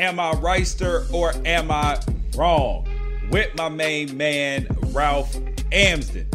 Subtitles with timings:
[0.00, 2.00] Am I right, sir, or am I
[2.34, 2.88] wrong?
[3.30, 5.36] With my main man, Ralph
[5.72, 6.26] Amsden.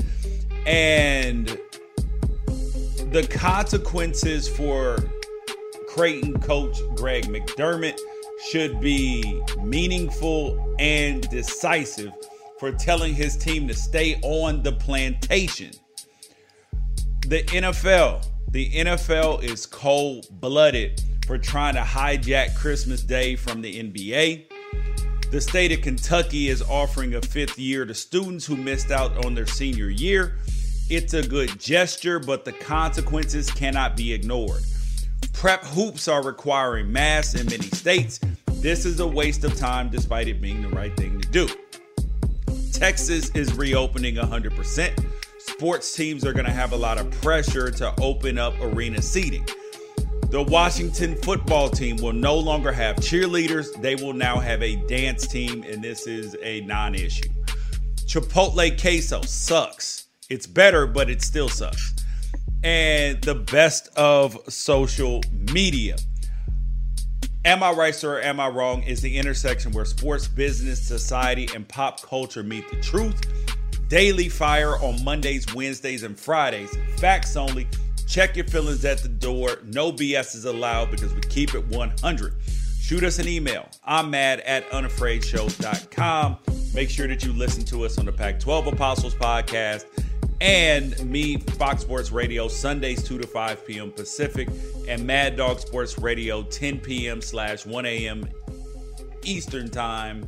[0.68, 1.47] And
[3.12, 4.97] the consequences for
[5.88, 7.97] Creighton coach Greg McDermott
[8.51, 12.13] should be meaningful and decisive
[12.60, 15.72] for telling his team to stay on the plantation.
[17.26, 23.81] The NFL, the NFL is cold blooded for trying to hijack Christmas Day from the
[23.81, 24.45] NBA.
[25.31, 29.33] The state of Kentucky is offering a fifth year to students who missed out on
[29.33, 30.38] their senior year.
[30.89, 34.61] It's a good gesture, but the consequences cannot be ignored.
[35.33, 38.19] Prep hoops are requiring masks in many states.
[38.53, 41.49] This is a waste of time despite it being the right thing to do.
[42.71, 45.05] Texas is reopening 100%.
[45.39, 49.45] Sports teams are going to have a lot of pressure to open up arena seating.
[50.35, 53.72] The Washington football team will no longer have cheerleaders.
[53.81, 57.30] They will now have a dance team, and this is a non issue.
[58.05, 60.08] Chipotle queso sucks.
[60.30, 61.95] It's better, but it still sucks.
[62.66, 65.95] And the best of social media.
[67.45, 68.83] Am I right, sir, or am I wrong?
[68.83, 73.22] Is the intersection where sports, business, society, and pop culture meet the truth.
[73.88, 76.75] Daily fire on Mondays, Wednesdays, and Fridays.
[76.97, 77.69] Facts only.
[78.08, 79.59] Check your feelings at the door.
[79.64, 82.34] No BS is allowed because we keep it 100.
[82.80, 83.67] Shoot us an email.
[83.84, 86.38] I'm mad at unafraidshow.com.
[86.73, 89.86] Make sure that you listen to us on the Pac 12 Apostles podcast
[90.42, 93.92] and me, Fox Sports Radio, Sundays 2 to 5 p.m.
[93.92, 94.50] Pacific,
[94.88, 97.22] and Mad Dog Sports Radio, 10 p.m.
[97.22, 98.28] slash 1 a.m.
[99.23, 100.28] Eastern Time,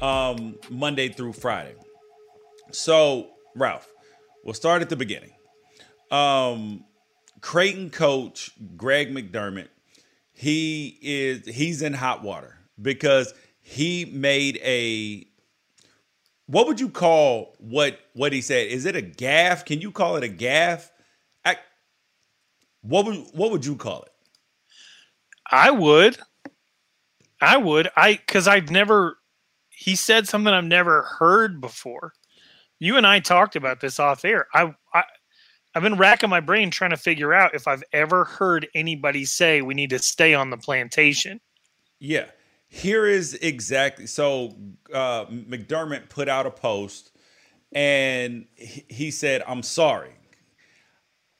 [0.00, 1.74] um, Monday through Friday.
[2.70, 3.92] So, Ralph,
[4.44, 5.32] we'll start at the beginning.
[6.10, 6.84] Um,
[7.40, 9.68] Creighton coach Greg McDermott,
[10.32, 15.26] he is he's in hot water because he made a
[16.46, 18.66] what would you call what what he said?
[18.68, 19.64] Is it a gaff?
[19.64, 20.90] Can you call it a gaff?
[21.44, 21.56] I,
[22.82, 24.12] what would what would you call it?
[25.50, 26.18] I would.
[27.40, 27.88] I would.
[27.96, 29.18] I because I've never.
[29.68, 32.12] He said something I've never heard before.
[32.80, 34.46] You and I talked about this off air.
[34.52, 35.04] I, I
[35.74, 39.62] I've been racking my brain trying to figure out if I've ever heard anybody say
[39.62, 41.40] we need to stay on the plantation.
[41.98, 42.26] Yeah.
[42.68, 44.56] Here is exactly so
[44.92, 47.12] uh, McDermott put out a post
[47.72, 50.12] and he said, I'm sorry.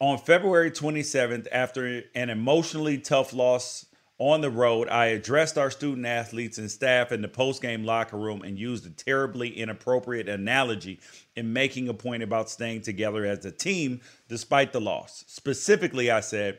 [0.00, 3.86] On February 27th, after an emotionally tough loss
[4.20, 8.42] on the road, I addressed our student athletes and staff in the post-game locker room
[8.42, 11.00] and used a terribly inappropriate analogy
[11.36, 15.24] in making a point about staying together as a team despite the loss.
[15.26, 16.58] Specifically, I said,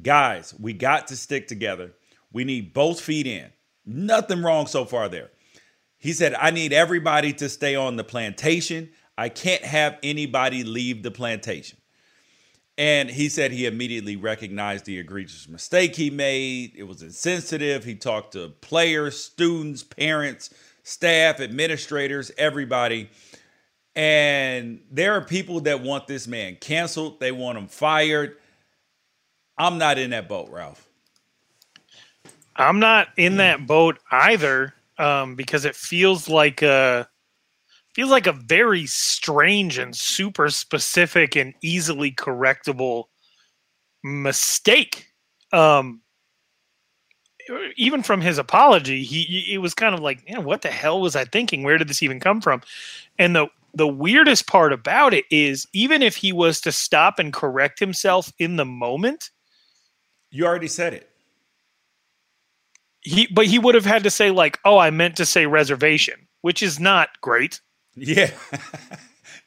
[0.00, 1.94] guys, we got to stick together.
[2.32, 3.50] We need both feet in.
[3.84, 5.30] Nothing wrong so far there.
[5.98, 8.90] He said, I need everybody to stay on the plantation.
[9.18, 11.79] I can't have anybody leave the plantation.
[12.80, 16.72] And he said he immediately recognized the egregious mistake he made.
[16.74, 17.84] It was insensitive.
[17.84, 20.48] He talked to players, students, parents,
[20.82, 23.10] staff, administrators, everybody.
[23.94, 28.38] And there are people that want this man canceled, they want him fired.
[29.58, 30.88] I'm not in that boat, Ralph.
[32.56, 37.06] I'm not in that boat either um, because it feels like a
[38.00, 43.04] feels like a very strange and super specific and easily correctable
[44.02, 45.08] mistake.
[45.52, 46.00] Um,
[47.76, 51.14] even from his apology, he it was kind of like, man, what the hell was
[51.14, 51.62] I thinking?
[51.62, 52.62] Where did this even come from?
[53.18, 57.34] And the the weirdest part about it is even if he was to stop and
[57.34, 59.28] correct himself in the moment,
[60.30, 61.10] you already said it
[63.02, 66.28] he but he would have had to say like oh i meant to say reservation
[66.42, 67.60] which is not great
[67.94, 68.30] yeah.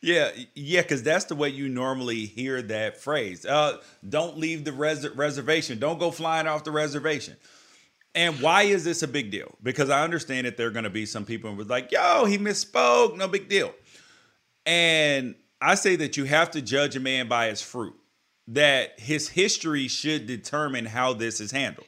[0.01, 3.77] Yeah yeah because that's the way you normally hear that phrase uh
[4.07, 5.79] don't leave the res- reservation.
[5.79, 7.37] Don't go flying off the reservation.
[8.13, 9.55] And why is this a big deal?
[9.63, 12.25] Because i understand that there are going to be some people who are like yo
[12.25, 13.15] he misspoke.
[13.17, 13.73] No big deal.
[14.65, 17.95] And i say that you have to judge a man by his fruit
[18.47, 21.87] that his history should determine how this is handled.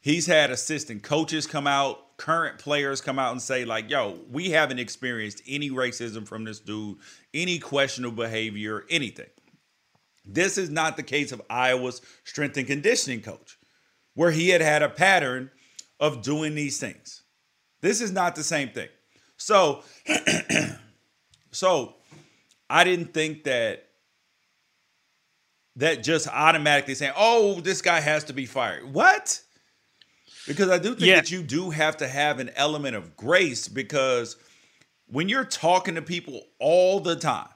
[0.00, 4.50] He's had assistant coaches come out, current players come out and say, like, yo, we
[4.50, 6.98] haven't experienced any racism from this dude,
[7.32, 9.30] any questionable behavior, anything.
[10.26, 13.56] This is not the case of Iowa's strength and conditioning coach,
[14.14, 15.50] where he had had a pattern
[16.00, 17.22] of doing these things.
[17.80, 18.88] This is not the same thing.
[19.36, 19.84] So,
[21.52, 21.94] so
[22.68, 23.84] I didn't think that
[25.76, 29.40] that just automatically saying, "Oh, this guy has to be fired." What?
[30.48, 31.16] Because I do think yeah.
[31.16, 34.36] that you do have to have an element of grace because
[35.06, 37.48] when you're talking to people all the time,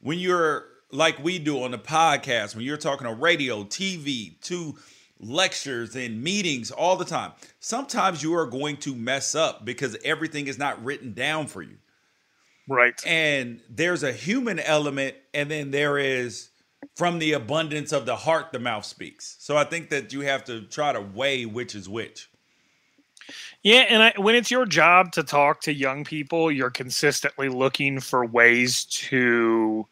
[0.00, 4.76] when you're like we do on the podcast, when you're talking on radio, TV, to
[5.20, 10.46] lectures and meetings all the time, sometimes you are going to mess up because everything
[10.46, 11.76] is not written down for you.
[12.68, 12.94] Right.
[13.06, 16.50] And there's a human element, and then there is
[16.98, 19.36] from the abundance of the heart, the mouth speaks.
[19.38, 22.28] So I think that you have to try to weigh which is which.
[23.62, 28.00] Yeah, and I, when it's your job to talk to young people, you're consistently looking
[28.00, 29.86] for ways to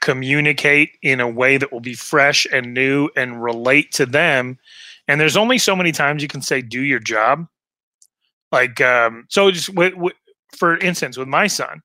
[0.00, 4.60] communicate in a way that will be fresh and new and relate to them.
[5.08, 7.48] And there's only so many times you can say "do your job."
[8.52, 10.16] Like, um, so just w- w-
[10.56, 11.82] for instance, with my son,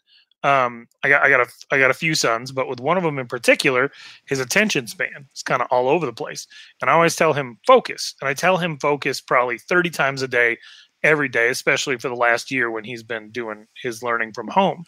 [0.48, 3.04] um, I got I got a I got a few sons, but with one of
[3.04, 3.92] them in particular,
[4.26, 6.48] his attention span is kind of all over the place.
[6.82, 10.28] And I always tell him focus, and I tell him focus probably 30 times a
[10.28, 10.58] day,
[11.04, 14.86] every day, especially for the last year when he's been doing his learning from home.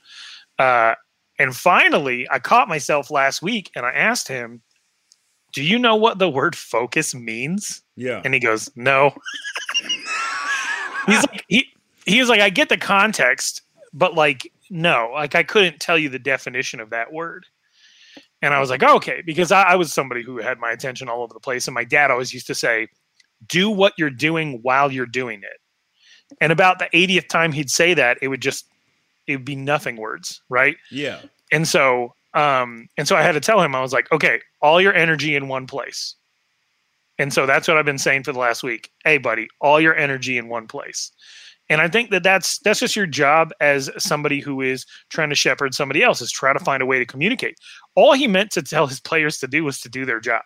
[0.57, 0.95] Uh,
[1.37, 4.61] and finally, I caught myself last week and I asked him,
[5.53, 7.81] Do you know what the word focus means?
[7.95, 8.21] Yeah.
[8.23, 9.13] And he goes, No.
[11.05, 11.65] He's like, he,
[12.05, 13.61] he was like, I get the context,
[13.93, 17.45] but like, no, like I couldn't tell you the definition of that word.
[18.41, 21.09] And I was like, oh, okay, because I, I was somebody who had my attention
[21.09, 21.67] all over the place.
[21.67, 22.87] And my dad always used to say,
[23.47, 25.59] do what you're doing while you're doing it.
[26.41, 28.65] And about the 80th time he'd say that, it would just
[29.27, 30.77] it would be nothing words, right?
[30.91, 31.21] Yeah.
[31.51, 34.79] And so um and so I had to tell him I was like, "Okay, all
[34.79, 36.15] your energy in one place."
[37.17, 38.91] And so that's what I've been saying for the last week.
[39.03, 41.11] Hey buddy, all your energy in one place.
[41.69, 45.35] And I think that that's that's just your job as somebody who is trying to
[45.35, 47.57] shepherd somebody else is try to find a way to communicate.
[47.95, 50.41] All he meant to tell his players to do was to do their job.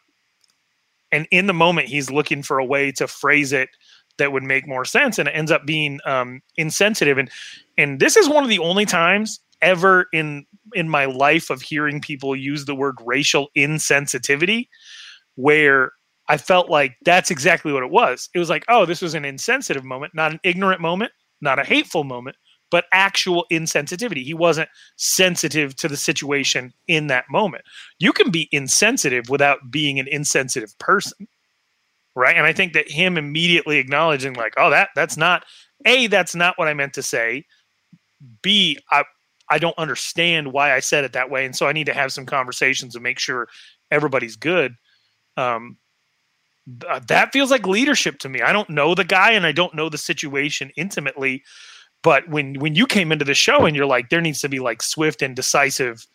[1.12, 3.70] And in the moment, he's looking for a way to phrase it
[4.18, 7.18] that would make more sense, and it ends up being um, insensitive.
[7.18, 7.30] And
[7.78, 12.02] and this is one of the only times ever in in my life of hearing
[12.02, 14.68] people use the word racial insensitivity
[15.36, 15.94] where
[16.30, 18.30] I felt like that's exactly what it was.
[18.34, 21.12] It was like, oh, this was an insensitive moment, not an ignorant moment,
[21.42, 22.38] not a hateful moment,
[22.72, 24.24] but actual insensitivity.
[24.24, 27.66] He wasn't sensitive to the situation in that moment.
[28.00, 31.28] You can be insensitive without being an insensitive person.
[32.16, 32.38] Right?
[32.38, 35.46] And I think that him immediately acknowledging like, oh, that that's not
[35.86, 37.46] A, that's not what I meant to say.
[38.42, 39.04] B, I
[39.50, 41.46] I don't understand why I said it that way.
[41.46, 43.48] And so I need to have some conversations to make sure
[43.92, 44.75] everybody's good.
[45.38, 45.78] Um,
[46.88, 48.42] Uh, that feels like leadership to me.
[48.42, 51.44] I don't know the guy and I don't know the situation intimately,
[52.01, 54.60] but when when you came into the show and you're like, there needs to be
[54.60, 56.07] like swift and decisive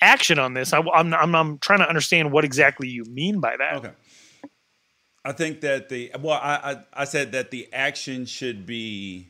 [0.00, 3.56] action on this, I, I'm, I'm I'm trying to understand what exactly you mean by
[3.56, 3.74] that.
[3.76, 3.92] Okay.
[5.24, 9.28] I think that the well, I, I, I said that the action should be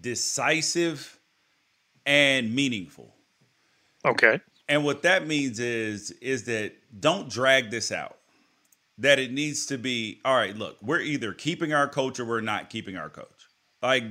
[0.00, 1.18] decisive
[2.06, 3.14] and meaningful.
[4.04, 4.40] Okay.
[4.68, 8.19] And what that means is is that don't drag this out
[9.00, 12.40] that it needs to be all right, look, we're either keeping our coach or we're
[12.40, 13.26] not keeping our coach.
[13.82, 14.04] Like,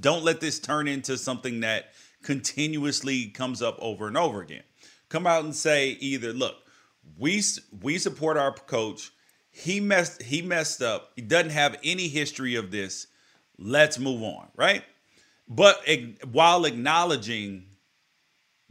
[0.00, 1.92] don't let this turn into something that
[2.22, 4.64] continuously comes up over and over again.
[5.08, 6.56] Come out and say either, look,
[7.18, 7.42] we
[7.80, 9.12] we support our coach.
[9.50, 11.12] He messed he messed up.
[11.14, 13.06] He doesn't have any history of this.
[13.58, 14.82] Let's move on, right?
[15.48, 15.86] But
[16.30, 17.66] while acknowledging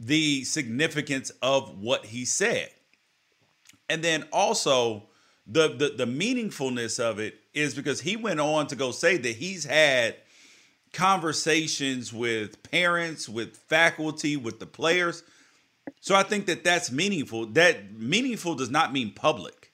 [0.02, 2.68] the significance of what he said.
[3.88, 5.04] And then also
[5.46, 9.36] the, the the meaningfulness of it is because he went on to go say that
[9.36, 10.16] he's had
[10.92, 15.22] conversations with parents, with faculty, with the players.
[16.00, 17.46] So I think that that's meaningful.
[17.46, 19.72] That meaningful does not mean public.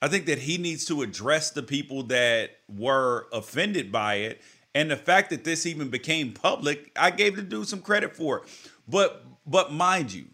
[0.00, 4.40] I think that he needs to address the people that were offended by it.
[4.74, 8.38] And the fact that this even became public, I gave the dude some credit for
[8.38, 8.44] it.
[8.88, 10.26] But but mind you,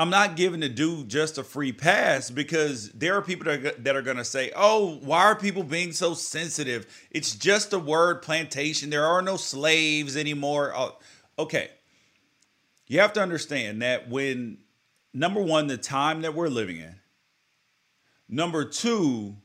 [0.00, 3.80] I'm not giving the dude just a free pass because there are people that are,
[3.82, 6.86] that are going to say, "Oh, why are people being so sensitive?
[7.10, 8.90] It's just a word plantation.
[8.90, 10.98] There are no slaves anymore." Oh,
[11.38, 11.70] okay.
[12.86, 14.58] You have to understand that when
[15.12, 16.94] number 1 the time that we're living in,
[18.28, 19.36] number 2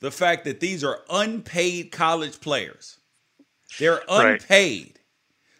[0.00, 2.98] the fact that these are unpaid college players.
[3.78, 4.86] They're unpaid.
[4.86, 4.98] Right.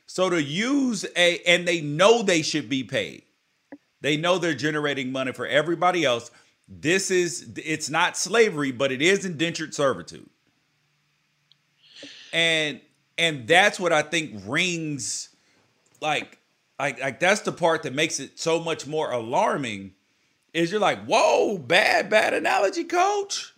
[0.06, 3.22] So to use a and they know they should be paid
[4.02, 6.30] they know they're generating money for everybody else.
[6.68, 10.28] This is it's not slavery, but it is indentured servitude.
[12.32, 12.80] And
[13.16, 15.30] and that's what I think rings
[16.00, 16.38] like
[16.78, 19.92] like like that's the part that makes it so much more alarming
[20.52, 23.54] is you're like, "Whoa, bad bad analogy, coach."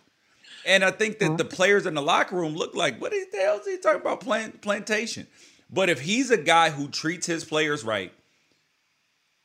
[0.65, 1.35] And I think that mm-hmm.
[1.35, 4.19] the players in the locker room look like, what the hell is he talking about
[4.19, 5.27] plant, plantation?
[5.69, 8.11] But if he's a guy who treats his players right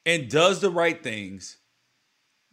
[0.06, 1.58] and does the right things,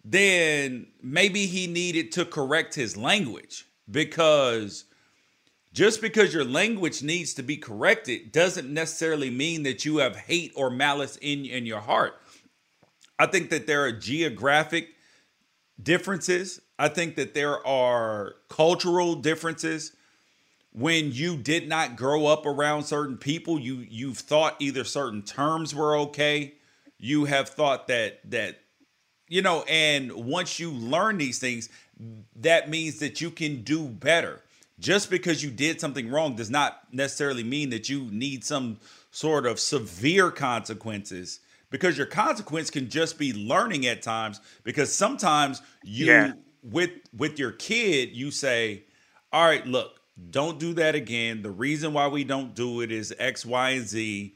[0.04, 4.86] then maybe he needed to correct his language because
[5.74, 10.51] just because your language needs to be corrected doesn't necessarily mean that you have hate
[10.56, 12.20] or malice in in your heart.
[13.20, 14.89] I think that there are geographic
[15.82, 16.62] differences.
[16.80, 19.94] I think that there are cultural differences.
[20.74, 25.74] When you did not grow up around certain people, you you've thought either certain terms
[25.74, 26.54] were okay.
[27.00, 28.60] You have thought that that
[29.30, 31.70] you know, and once you learn these things,
[32.38, 34.42] that means that you can do better.
[34.80, 38.77] Just because you did something wrong does not necessarily mean that you need some
[39.12, 41.39] sort of severe consequences
[41.70, 46.32] because your consequence can just be learning at times because sometimes you yeah.
[46.62, 48.84] with with your kid you say
[49.32, 50.00] all right look
[50.30, 53.88] don't do that again the reason why we don't do it is x y and
[53.88, 54.36] z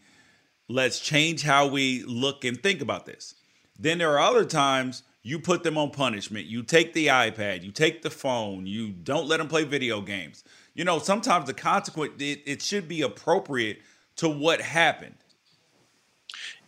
[0.67, 3.35] let's change how we look and think about this
[3.79, 6.45] then there are other times you put them on punishment.
[6.45, 10.43] You take the iPad, you take the phone, you don't let them play video games.
[10.73, 13.81] You know, sometimes the consequence it, it should be appropriate
[14.17, 15.15] to what happened.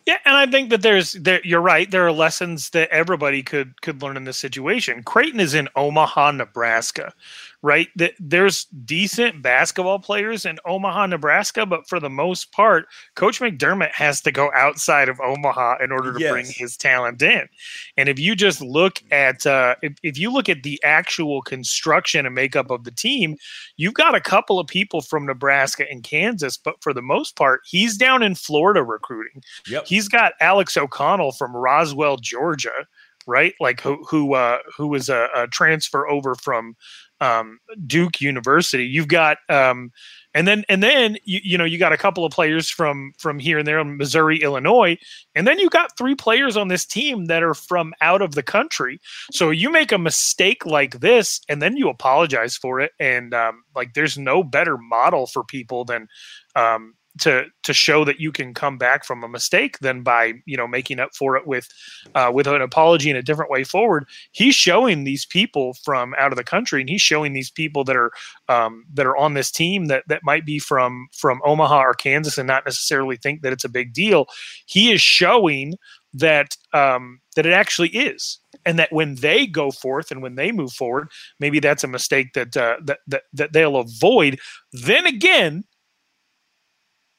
[0.05, 1.89] Yeah, and I think that there's there you're right.
[1.89, 5.01] There are lessons that everybody could could learn in this situation.
[5.01, 7.13] Creighton is in Omaha, Nebraska,
[7.63, 7.87] right?
[7.95, 13.91] That there's decent basketball players in Omaha, Nebraska, but for the most part, Coach McDermott
[13.91, 16.31] has to go outside of Omaha in order to yes.
[16.31, 17.47] bring his talent in.
[17.95, 22.25] And if you just look at uh, if, if you look at the actual construction
[22.25, 23.37] and makeup of the team,
[23.77, 27.61] you've got a couple of people from Nebraska and Kansas, but for the most part,
[27.65, 29.41] he's down in Florida recruiting.
[29.67, 29.87] Yep.
[29.87, 32.87] He's got Alex O'Connell from Roswell, Georgia
[33.25, 33.53] right?
[33.59, 36.75] Like who who uh, who was a, a transfer over from
[37.23, 38.85] um, Duke University.
[38.85, 39.91] You've got um,
[40.33, 43.39] and then and then you, you know you got a couple of players from from
[43.39, 44.97] here and there in Missouri, Illinois,
[45.33, 48.43] and then you got three players on this team that are from out of the
[48.43, 48.99] country.
[49.31, 53.63] So you make a mistake like this, and then you apologize for it, and um,
[53.73, 56.07] like there's no better model for people than
[56.55, 60.57] um, to to show that you can come back from a mistake than by you
[60.57, 61.67] know making up for it with
[62.15, 64.05] uh, with an apology and a different way forward.
[64.31, 67.95] He's showing these people from out of the country, and he's showing these people that
[67.95, 68.11] are
[68.49, 72.37] um, that are on this team that that might be from from Omaha or Kansas
[72.37, 74.25] and not necessarily think that it's a big deal.
[74.65, 75.75] He is showing
[76.13, 80.51] that um, that it actually is, and that when they go forth and when they
[80.51, 84.39] move forward, maybe that's a mistake that uh, that, that that they'll avoid.
[84.71, 85.63] Then again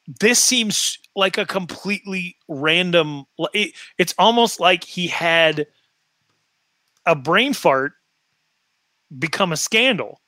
[0.06, 5.66] this seems like a completely random it, it's almost like he had
[7.06, 7.92] a brain fart
[9.18, 10.20] become a scandal.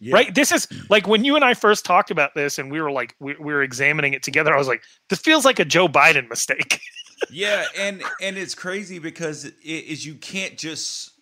[0.00, 0.14] Yeah.
[0.14, 0.34] right?
[0.34, 0.80] This is hmm.
[0.90, 3.52] like when you and i first talked about this and we were like we, we
[3.52, 6.80] were examining it together i was like this feels like a joe biden mistake.
[7.30, 11.14] Yeah and and it's crazy because it is you can't just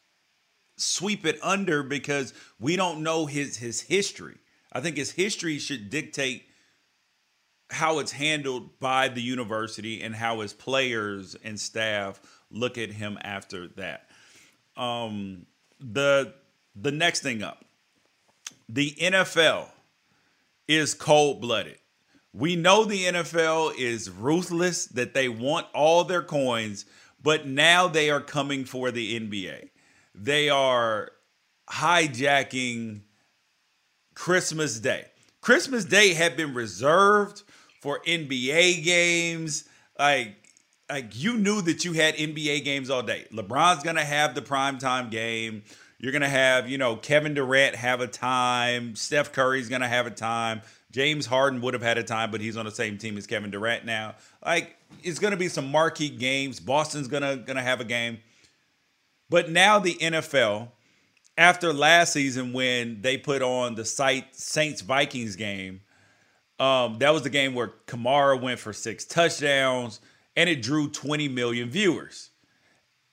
[0.77, 4.37] sweep it under because we don't know his his history.
[4.73, 6.45] I think his history should dictate
[7.73, 13.19] how it's handled by the university and how his players and staff look at him
[13.23, 14.09] after that.
[14.77, 15.47] Um,
[15.81, 16.35] the
[16.77, 17.65] the next thing up,
[18.69, 19.69] the NFL
[20.69, 21.79] is cold blooded.
[22.33, 26.87] We know the NFL is ruthless, that they want all their coins,
[27.23, 29.69] but now they are coming for the NBA.
[30.15, 31.11] They are
[31.71, 33.01] hijacking
[34.15, 35.07] Christmas Day.
[35.43, 37.43] Christmas Day had been reserved
[37.83, 39.65] for NBA games.
[39.99, 40.37] Like,
[40.89, 43.27] like you knew that you had NBA games all day.
[43.33, 45.65] LeBron's gonna have the primetime game.
[45.99, 48.95] You're gonna have, you know, Kevin Durant have a time.
[48.95, 50.63] Steph Curry's gonna have a time.
[50.93, 53.51] James Harden would have had a time, but he's on the same team as Kevin
[53.51, 54.15] Durant now.
[54.47, 56.61] Like, it's gonna be some marquee games.
[56.61, 58.19] Boston's gonna gonna have a game.
[59.29, 60.69] But now the NFL,
[61.37, 65.81] after last season when they put on the site Saints Vikings game,
[66.63, 69.99] um, that was the game where Kamara went for six touchdowns
[70.37, 72.31] and it drew 20 million viewers.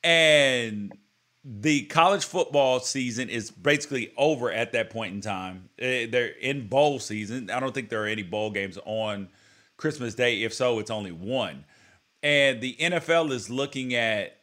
[0.03, 0.95] And
[1.43, 5.69] the college football season is basically over at that point in time.
[5.79, 7.49] Eh, they're in bowl season.
[7.49, 9.29] I don't think there are any bowl games on
[9.77, 10.43] Christmas Day.
[10.43, 11.65] If so, it's only one.
[12.21, 14.41] And the NFL is looking at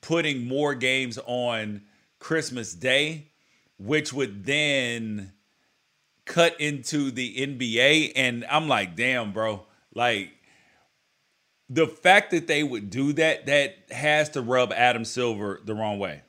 [0.00, 1.82] putting more games on
[2.20, 3.32] Christmas Day,
[3.78, 5.32] which would then
[6.26, 9.64] cut into the NBA, and I'm like, damn, bro,
[9.94, 10.30] like
[11.68, 15.98] the fact that they would do that, that has to rub Adam Silver the wrong
[15.98, 16.22] way.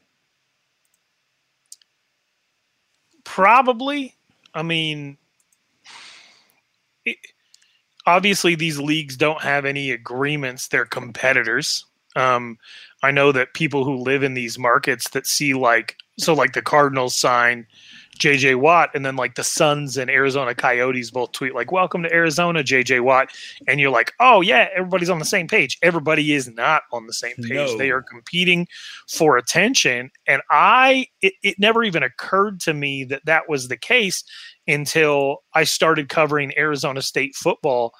[3.23, 4.15] Probably.
[4.53, 5.17] I mean,
[7.05, 7.17] it,
[8.05, 10.67] obviously these leagues don't have any agreements.
[10.69, 11.85] They're competitors.
[12.15, 12.57] Um,
[13.03, 16.63] I know that people who live in these markets that see like so like the
[16.63, 17.67] Cardinals sign
[18.17, 22.13] JJ Watt and then like the Suns and Arizona Coyotes both tweet like welcome to
[22.13, 23.29] Arizona JJ Watt.
[23.67, 25.77] And you're like oh yeah everybody's on the same page.
[25.81, 27.51] Everybody is not on the same page.
[27.51, 27.77] No.
[27.77, 28.67] they are competing
[29.09, 33.77] for attention and I it, it never even occurred to me that that was the
[33.77, 34.23] case
[34.67, 37.93] until I started covering Arizona State football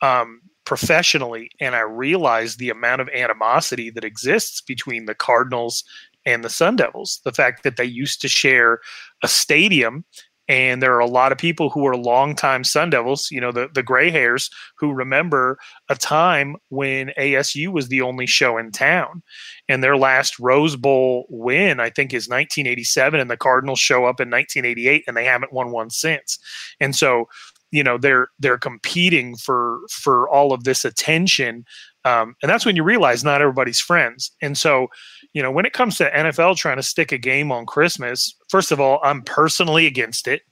[0.00, 5.84] um, professionally, and I realized the amount of animosity that exists between the Cardinals
[6.26, 7.20] and the Sun Devils.
[7.24, 8.80] The fact that they used to share
[9.22, 10.04] a stadium
[10.48, 13.68] and there are a lot of people who are longtime Sun Devils, you know, the,
[13.72, 19.22] the gray hairs who remember a time when ASU was the only show in town.
[19.68, 23.18] And their last Rose Bowl win, I think, is 1987.
[23.18, 26.38] And the Cardinals show up in 1988 and they haven't won one since.
[26.78, 27.26] And so,
[27.70, 31.64] you know, they're they're competing for for all of this attention.
[32.04, 34.30] Um, and that's when you realize not everybody's friends.
[34.42, 34.88] And so,
[35.34, 38.70] you know, when it comes to NFL trying to stick a game on Christmas, first
[38.70, 40.42] of all, I'm personally against it.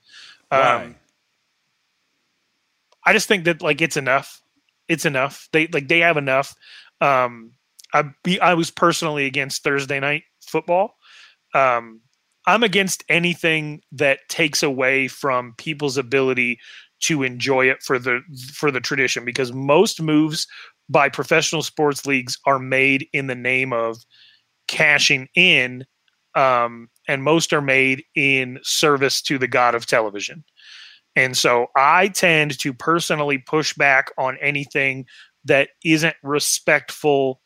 [0.50, 0.96] Um,
[3.06, 4.42] I just think that like it's enough.
[4.88, 5.48] It's enough.
[5.52, 6.54] They like they have enough.
[7.00, 7.52] Um,
[7.94, 10.96] I be I was personally against Thursday night football.
[11.54, 12.00] Um,
[12.46, 16.58] I'm against anything that takes away from people's ability
[17.02, 18.20] to enjoy it for the
[18.52, 20.46] for the tradition because most moves
[20.88, 23.98] by professional sports leagues are made in the name of
[24.68, 25.84] cashing in,
[26.34, 30.44] um, and most are made in service to the god of television.
[31.14, 35.06] And so I tend to personally push back on anything
[35.44, 37.40] that isn't respectful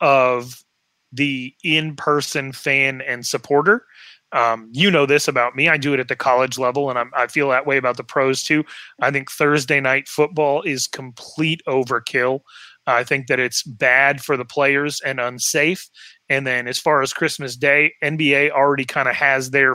[0.00, 0.64] of
[1.12, 3.84] the in person fan and supporter.
[4.32, 5.68] Um, you know this about me.
[5.68, 8.02] I do it at the college level, and I'm, i feel that way about the
[8.02, 8.64] pros too.
[9.00, 12.40] I think Thursday night football is complete overkill.
[12.86, 15.88] I think that it's bad for the players and unsafe.
[16.28, 19.74] And then as far as Christmas Day, NBA already kind of has their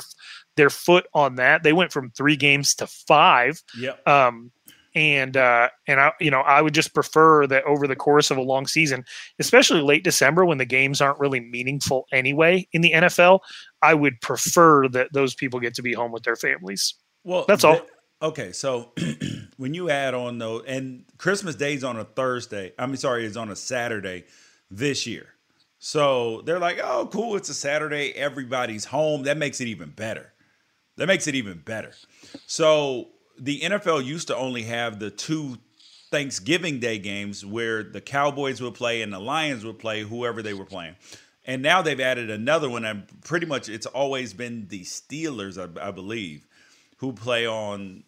[0.56, 1.64] their foot on that.
[1.64, 3.62] They went from three games to five.
[3.78, 3.94] Yeah.
[4.06, 4.52] Um,
[4.96, 8.38] and uh, and I you know I would just prefer that over the course of
[8.38, 9.06] a long season,
[9.38, 13.40] especially late December when the games aren't really meaningful anyway in the NFL,
[13.82, 16.96] I would prefer that those people get to be home with their families.
[17.24, 17.82] Well, that's all.
[18.22, 18.92] okay, so
[19.58, 22.74] when you add on though, and Christmas Day is on a Thursday.
[22.80, 24.26] I mean, sorry, it's on a Saturday
[24.72, 25.28] this year.
[25.80, 29.24] So they're like, oh, cool, it's a Saturday, everybody's home.
[29.24, 30.34] That makes it even better.
[30.98, 31.94] That makes it even better.
[32.46, 33.08] So
[33.40, 35.58] the NFL used to only have the two
[36.12, 40.54] Thanksgiving Day games where the Cowboys would play and the Lions would play whoever they
[40.54, 40.98] were playing.
[41.46, 45.88] And now they've added another one, and pretty much it's always been the Steelers, I,
[45.88, 46.46] I believe,
[46.98, 48.04] who play on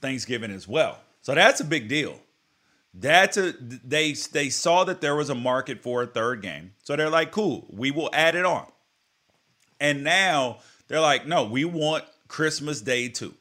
[0.00, 0.98] Thanksgiving as well.
[1.22, 2.20] So that's a big deal.
[2.96, 6.74] That's a they they saw that there was a market for a third game.
[6.84, 8.70] So they're like, "Cool, we will add it on."
[9.80, 13.34] And now they're like, "No, we want Christmas Day too."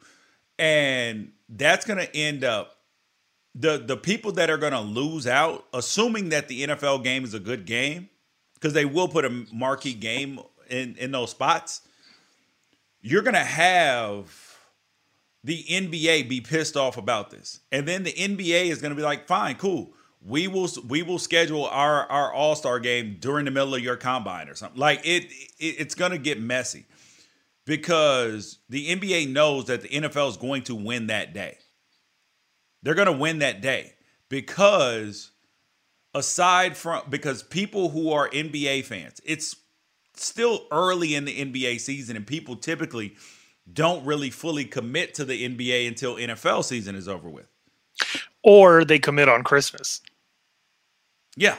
[0.57, 2.77] And that's going to end up
[3.53, 7.35] the the people that are going to lose out assuming that the NFL game is
[7.35, 8.09] a good game
[8.55, 11.81] because they will put a marquee game in in those spots.
[13.01, 14.42] You're going to have
[15.43, 17.59] the NBA be pissed off about this.
[17.71, 19.93] And then the NBA is going to be like, "Fine, cool.
[20.21, 24.49] We will we will schedule our our All-Star game during the middle of your combine
[24.49, 25.25] or something." Like it,
[25.59, 26.85] it it's going to get messy
[27.65, 31.57] because the NBA knows that the NFL is going to win that day.
[32.81, 33.93] They're going to win that day
[34.29, 35.31] because
[36.13, 39.55] aside from because people who are NBA fans, it's
[40.15, 43.15] still early in the NBA season and people typically
[43.71, 47.47] don't really fully commit to the NBA until NFL season is over with.
[48.43, 50.01] Or they commit on Christmas.
[51.37, 51.55] Yeah.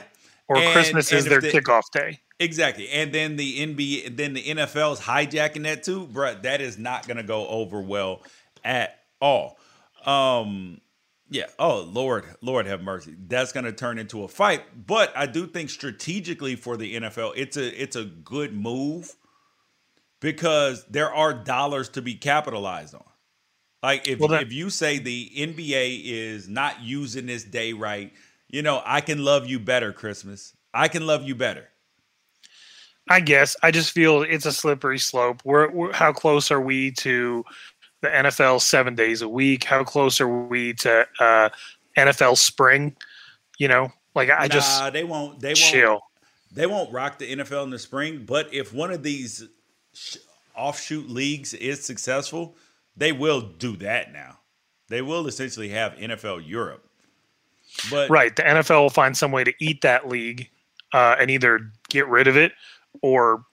[0.47, 2.19] Or and, Christmas and is their the, kickoff day.
[2.39, 2.89] Exactly.
[2.89, 6.35] And then the NBA, then the NFL is hijacking that too, bro.
[6.35, 8.21] That is not going to go over well
[8.63, 9.57] at all.
[10.05, 10.81] Um,
[11.29, 11.45] yeah.
[11.57, 13.15] Oh Lord, Lord have mercy.
[13.27, 14.61] That's going to turn into a fight.
[14.85, 19.15] But I do think strategically for the NFL, it's a it's a good move
[20.25, 23.03] because there are dollars to be capitalized on.
[23.83, 28.11] Like if well, that- if you say the NBA is not using this day right,
[28.49, 30.53] you know, I can love you better, Christmas.
[30.73, 31.67] I can love you better.
[33.07, 35.41] I guess I just feel it's a slippery slope.
[35.45, 37.45] We're, we're, how close are we to
[38.01, 39.63] the NFL seven days a week?
[39.63, 41.49] How close are we to uh,
[41.95, 42.95] NFL spring?
[43.59, 45.91] You know, like I nah, just they won't they chill.
[45.91, 46.03] won't
[46.51, 48.25] they won't rock the NFL in the spring.
[48.25, 49.47] But if one of these
[50.55, 52.55] offshoot leagues is successful,
[52.95, 54.39] they will do that now.
[54.87, 56.87] They will essentially have NFL Europe.
[57.89, 60.49] But right, the NFL will find some way to eat that league
[60.93, 62.53] uh, and either get rid of it
[63.01, 63.43] or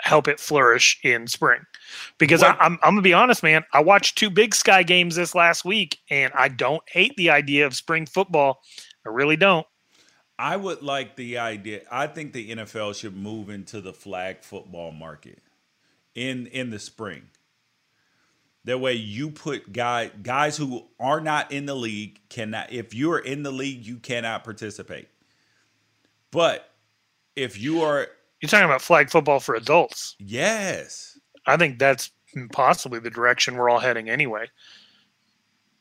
[0.00, 1.60] help it flourish in spring.
[2.18, 3.64] Because I, I'm, I'm gonna be honest, man.
[3.72, 7.66] I watched two Big Sky games this last week, and I don't hate the idea
[7.66, 8.60] of spring football.
[9.06, 9.66] I really don't.
[10.36, 11.82] I would like the idea.
[11.92, 15.43] I think the NFL should move into the flag football market
[16.14, 17.30] in in the spring.
[18.64, 22.72] That way, you put guy guys who are not in the league cannot.
[22.72, 25.08] If you are in the league, you cannot participate.
[26.30, 26.70] But
[27.36, 28.08] if you are,
[28.40, 30.16] you're talking about flag football for adults.
[30.18, 32.10] Yes, I think that's
[32.52, 34.46] possibly the direction we're all heading anyway.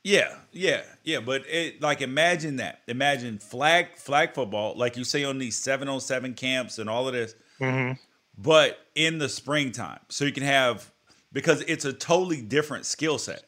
[0.04, 1.22] Yeah, yeah, yeah.
[1.22, 2.82] But it like imagine that.
[2.88, 7.08] Imagine flag flag football, like you say on these seven on seven camps and all
[7.08, 7.36] of this.
[7.62, 7.94] Mm-hmm.
[8.38, 10.92] But in the springtime, so you can have
[11.32, 13.44] because it's a totally different skill set.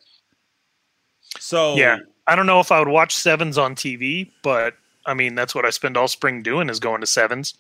[1.40, 5.36] So yeah, I don't know if I would watch sevens on TV, but I mean
[5.36, 7.56] that's what I spend all spring doing is going to sevens.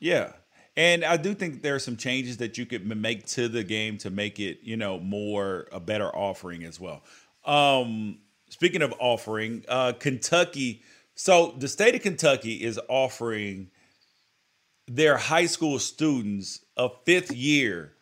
[0.00, 0.32] Yeah,
[0.78, 3.98] and I do think there are some changes that you could make to the game
[3.98, 7.02] to make it, you know, more a better offering as well.
[7.44, 10.82] Um, speaking of offering, uh, Kentucky.
[11.16, 13.72] So the state of Kentucky is offering
[14.88, 17.92] their high school students a fifth year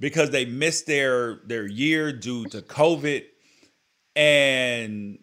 [0.00, 3.24] because they missed their their year due to COVID,
[4.16, 5.18] and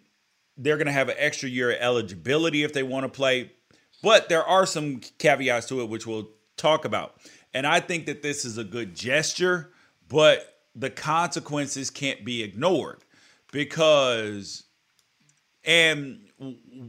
[0.57, 3.51] they're going to have an extra year of eligibility if they want to play.
[4.01, 7.15] But there are some caveats to it, which we'll talk about.
[7.53, 9.71] And I think that this is a good gesture,
[10.07, 13.03] but the consequences can't be ignored
[13.51, 14.63] because
[15.65, 16.28] and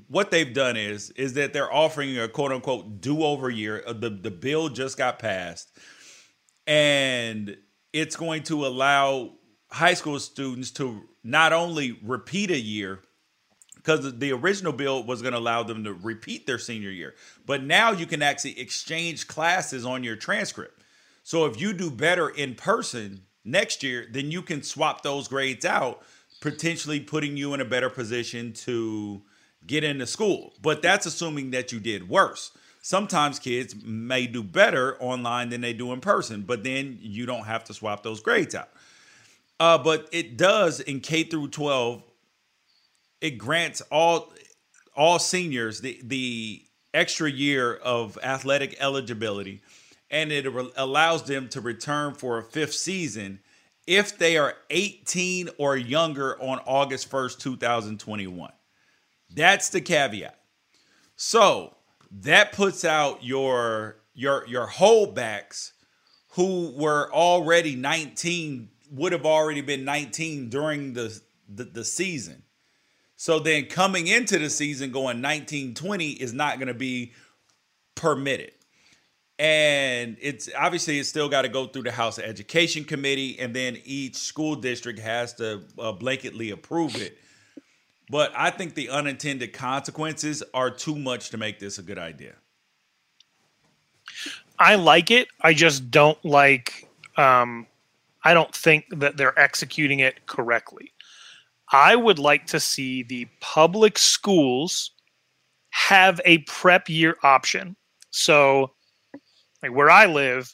[0.09, 3.83] what they've done is is that they're offering a quote unquote do over year.
[3.87, 5.77] Uh, the the bill just got passed,
[6.67, 7.57] and
[7.93, 9.33] it's going to allow
[9.71, 13.01] high school students to not only repeat a year
[13.77, 17.15] because the original bill was going to allow them to repeat their senior year,
[17.47, 20.83] but now you can actually exchange classes on your transcript.
[21.23, 25.65] So if you do better in person next year, then you can swap those grades
[25.65, 26.03] out
[26.41, 29.23] potentially putting you in a better position to
[29.67, 30.55] get into school.
[30.61, 32.53] But that's assuming that you did worse.
[32.83, 37.45] Sometimes kids may do better online than they do in person, but then you don't
[37.45, 38.71] have to swap those grades out.
[39.59, 42.03] Uh, but it does in K through 12,
[43.21, 44.33] it grants all
[44.97, 49.61] all seniors the the extra year of athletic eligibility
[50.11, 50.47] and it
[50.77, 53.39] allows them to return for a fifth season
[53.87, 58.53] if they are 18 or younger on August 1st, 2021.
[59.35, 60.39] That's the caveat.
[61.17, 61.77] So
[62.11, 65.73] that puts out your your your holdbacks
[66.31, 72.43] who were already 19 would have already been 19 during the, the, the season.
[73.17, 77.13] So then coming into the season going 19 20 is not going to be
[77.95, 78.53] permitted
[79.41, 83.79] and it's obviously it's still got to go through the House Education Committee, and then
[83.87, 87.17] each school district has to uh, blanketly approve it.
[88.11, 92.35] But I think the unintended consequences are too much to make this a good idea.
[94.59, 95.29] I like it.
[95.41, 96.89] I just don't like.
[97.17, 97.67] Um,
[98.25, 100.93] I don't think that they're executing it correctly.
[101.73, 104.91] I would like to see the public schools
[105.71, 107.77] have a prep year option.
[108.11, 108.73] So
[109.63, 110.53] like where I live,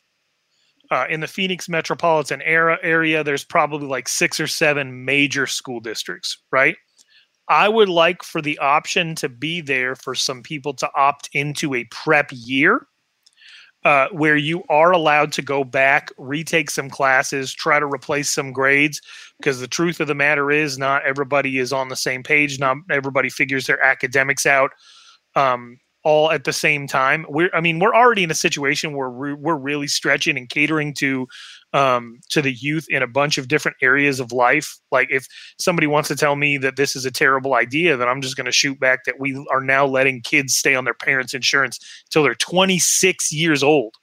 [0.91, 5.81] uh, in the Phoenix metropolitan era area, there's probably like six or seven major school
[5.81, 6.77] districts, right?
[7.49, 11.75] I would like for the option to be there for some people to opt into
[11.75, 12.87] a prep year
[13.85, 18.53] uh, where you are allowed to go back, retake some classes, try to replace some
[18.53, 19.01] grades.
[19.39, 22.59] Because the truth of the matter is, not everybody is on the same page.
[22.59, 24.73] Not everybody figures their academics out.
[25.37, 27.27] Um, all at the same time.
[27.29, 30.95] We're, I mean, we're already in a situation where we're, we're really stretching and catering
[30.95, 31.27] to,
[31.73, 34.79] um, to the youth in a bunch of different areas of life.
[34.91, 35.27] Like if
[35.59, 38.47] somebody wants to tell me that this is a terrible idea, then I'm just going
[38.47, 41.79] to shoot back that we are now letting kids stay on their parents' insurance
[42.11, 43.95] till they're 26 years old.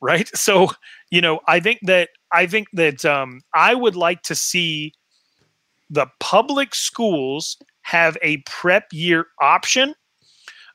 [0.00, 0.28] Right.
[0.36, 0.70] So,
[1.10, 4.92] you know, I think that, I think that, um, I would like to see
[5.90, 9.94] the public schools have a prep year option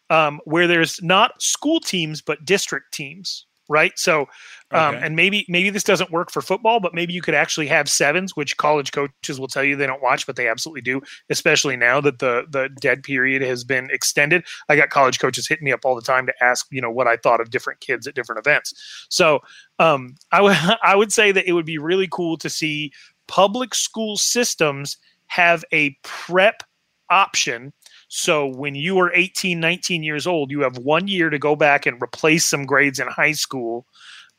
[0.09, 3.45] um, where there's not school teams but district teams.
[3.69, 3.97] Right?
[3.97, 4.27] So,
[4.71, 5.05] um, okay.
[5.05, 8.35] and maybe maybe this doesn't work for football, but maybe you could actually have sevens,
[8.35, 12.01] which college coaches will tell you they don't watch, but they absolutely do, especially now
[12.01, 14.43] that the the dead period has been extended.
[14.69, 17.07] I got college coaches hitting me up all the time to ask, you know, what
[17.07, 18.73] I thought of different kids at different events.
[19.09, 19.39] So,
[19.79, 22.91] um, I would I would say that it would be really cool to see
[23.27, 24.97] public school systems
[25.27, 26.63] have a prep
[27.09, 27.73] option
[28.15, 31.87] so when you are 18, 19 years old, you have one year to go back
[31.87, 33.87] and replace some grades in high school.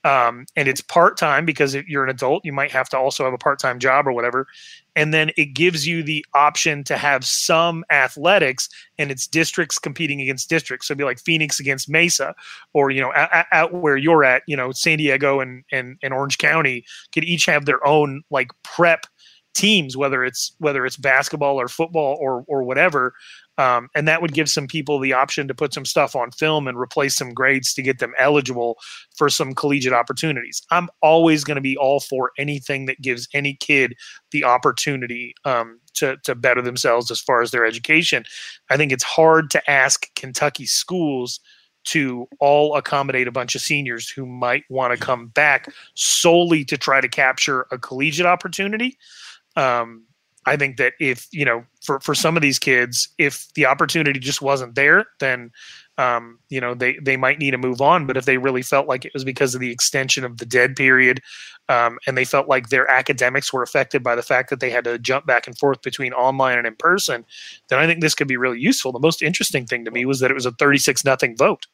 [0.05, 3.25] Um, and it's part time because if you're an adult, you might have to also
[3.25, 4.47] have a part time job or whatever.
[4.95, 10.21] And then it gives you the option to have some athletics, and it's districts competing
[10.21, 10.87] against districts.
[10.87, 12.33] So it'd be like Phoenix against Mesa,
[12.75, 13.13] or you know,
[13.51, 17.47] out, where you're at, you know, San Diego and, and and Orange County could each
[17.47, 19.07] have their own like prep
[19.55, 23.15] teams, whether it's whether it's basketball or football or or whatever,
[23.59, 26.67] um, and that would give some people the option to put some stuff on film
[26.67, 28.79] and replace some grades to get them eligible
[29.17, 30.62] for some collegiate opportunities.
[30.71, 33.95] I'm always going to be all for anything that gives any kid
[34.33, 38.25] the opportunity um, to, to better themselves as far as their education.
[38.71, 41.40] I think it's hard to ask Kentucky schools
[41.85, 46.79] to all accommodate a bunch of seniors who might want to come back solely to
[46.79, 48.97] try to capture a collegiate opportunity.
[49.55, 50.07] Um,
[50.47, 54.19] I think that if you know, for for some of these kids, if the opportunity
[54.21, 55.51] just wasn't there, then
[55.97, 58.07] um, you know they they might need to move on.
[58.07, 60.77] But if they really felt like it was because of the extension of the dead
[60.77, 61.23] period,
[61.69, 64.85] um, and they felt like their academics were affected by the fact that they had
[64.85, 67.25] to jump back and forth between online and in person,
[67.69, 68.93] then I think this could be really useful.
[68.93, 71.67] The most interesting thing to me was that it was a thirty six nothing vote,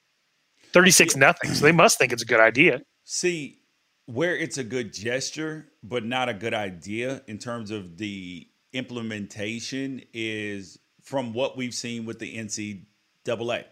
[0.73, 1.55] thirty six nothing.
[1.55, 2.83] So they must think it's a good idea.
[3.05, 3.61] See,
[4.07, 10.03] where it's a good gesture, but not a good idea in terms of the implementation
[10.13, 13.65] is from what we've seen with the NCAA.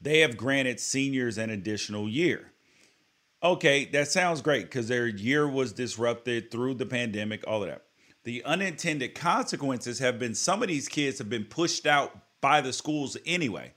[0.00, 2.52] They have granted seniors an additional year.
[3.42, 7.84] Okay, that sounds great because their year was disrupted through the pandemic, all of that.
[8.24, 12.72] The unintended consequences have been some of these kids have been pushed out by the
[12.72, 13.72] schools anyway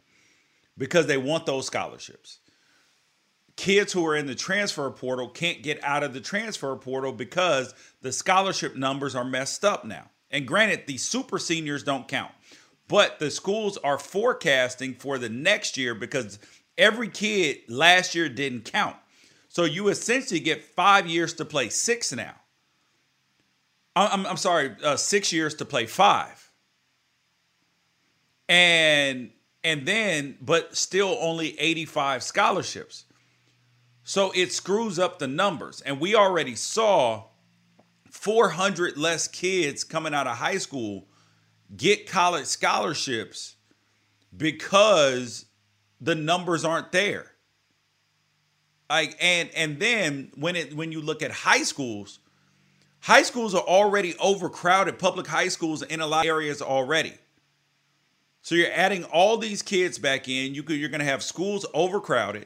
[0.78, 2.40] because they want those scholarships.
[3.56, 7.74] Kids who are in the transfer portal can't get out of the transfer portal because
[8.02, 10.10] the scholarship numbers are messed up now.
[10.34, 12.32] And granted, the super seniors don't count,
[12.88, 16.40] but the schools are forecasting for the next year because
[16.76, 18.96] every kid last year didn't count.
[19.48, 22.34] So you essentially get five years to play six now.
[23.96, 26.52] I'm, I'm sorry, uh, six years to play five.
[28.50, 29.30] And
[29.64, 33.06] and then, but still only 85 scholarships.
[34.04, 35.80] So it screws up the numbers.
[35.82, 37.26] And we already saw
[38.14, 41.08] 400 less kids coming out of high school
[41.76, 43.56] get college scholarships
[44.38, 45.46] because
[46.00, 47.32] the numbers aren't there.
[48.90, 52.20] Like and and then when it when you look at high schools,
[53.02, 57.14] high schools are already overcrowded, public high schools in a lot of areas already.
[58.44, 60.54] So you're adding all these kids back in.
[60.54, 62.46] You could, you're going to have schools overcrowded.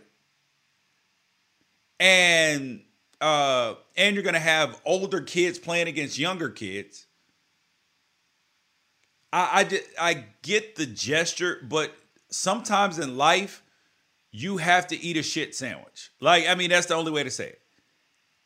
[2.00, 2.84] And
[3.22, 7.08] uh, and you're going to have older kids playing against younger kids.
[9.34, 9.68] I,
[10.00, 11.94] I, I get the gesture, but
[12.30, 13.64] sometimes in life,
[14.32, 16.12] you have to eat a shit sandwich.
[16.22, 17.62] Like, I mean, that's the only way to say it.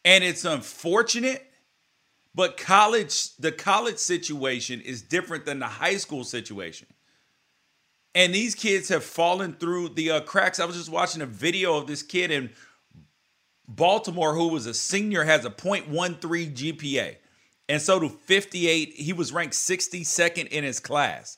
[0.05, 1.45] And it's unfortunate,
[2.33, 6.87] but college, the college situation is different than the high school situation.
[8.15, 10.59] And these kids have fallen through the uh, cracks.
[10.59, 12.51] I was just watching a video of this kid in
[13.75, 16.19] Baltimore, who was a senior, has a 0.13
[16.53, 17.15] GPA.
[17.69, 18.93] And so do 58.
[18.93, 21.37] He was ranked 62nd in his class.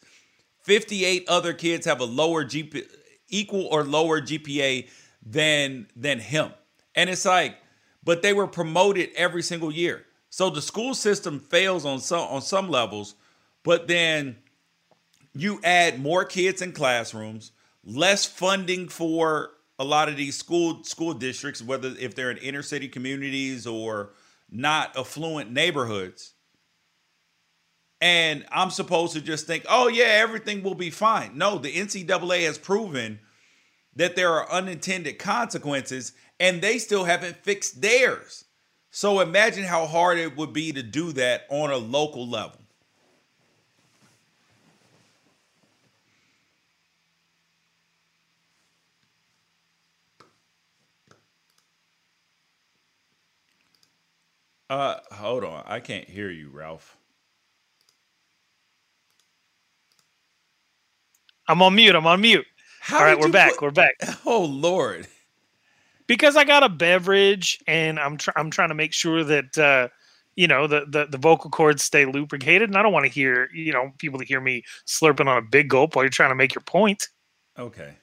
[0.63, 2.86] 58 other kids have a lower GPA,
[3.30, 4.88] equal or lower GPA
[5.24, 6.52] than than him.
[6.96, 7.58] And it's like,
[8.04, 10.06] but they were promoted every single year.
[10.30, 13.15] So the school system fails on some on some levels,
[13.63, 14.38] but then
[15.36, 17.52] you add more kids in classrooms,
[17.84, 22.62] less funding for a lot of these school school districts, whether if they're in inner
[22.62, 24.13] city communities or
[24.49, 26.33] not affluent neighborhoods.
[27.99, 31.38] And I'm supposed to just think, oh yeah, everything will be fine.
[31.38, 33.19] No, the NCAA has proven
[33.95, 38.45] that there are unintended consequences, and they still haven't fixed theirs.
[38.91, 42.62] So imagine how hard it would be to do that on a local level.
[54.73, 55.63] Uh, hold on.
[55.67, 56.97] I can't hear you, Ralph.
[61.47, 61.93] I'm on mute.
[61.93, 62.47] I'm on mute.
[62.81, 63.51] How All right, we're back.
[63.51, 63.62] Put...
[63.62, 63.93] We're back.
[64.25, 65.05] Oh Lord.
[66.07, 69.89] because I got a beverage and I'm tr- I'm trying to make sure that uh,
[70.36, 73.49] you know the, the the vocal cords stay lubricated, and I don't want to hear
[73.53, 76.36] you know people to hear me slurping on a big gulp while you're trying to
[76.36, 77.09] make your point.
[77.59, 77.93] Okay.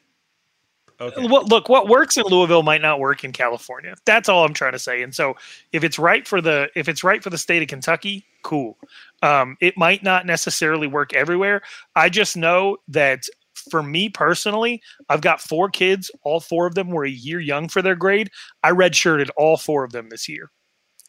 [1.00, 1.26] Okay.
[1.28, 3.94] What look what works in Louisville might not work in California.
[4.04, 5.02] That's all I'm trying to say.
[5.02, 5.34] And so
[5.72, 8.76] if it's right for the if it's right for the state of Kentucky, cool.
[9.22, 11.62] Um, it might not necessarily work everywhere.
[11.96, 13.24] I just know that
[13.70, 16.10] for me personally, I've got four kids.
[16.22, 18.30] All four of them were a year young for their grade.
[18.62, 20.50] I redshirted all four of them this year.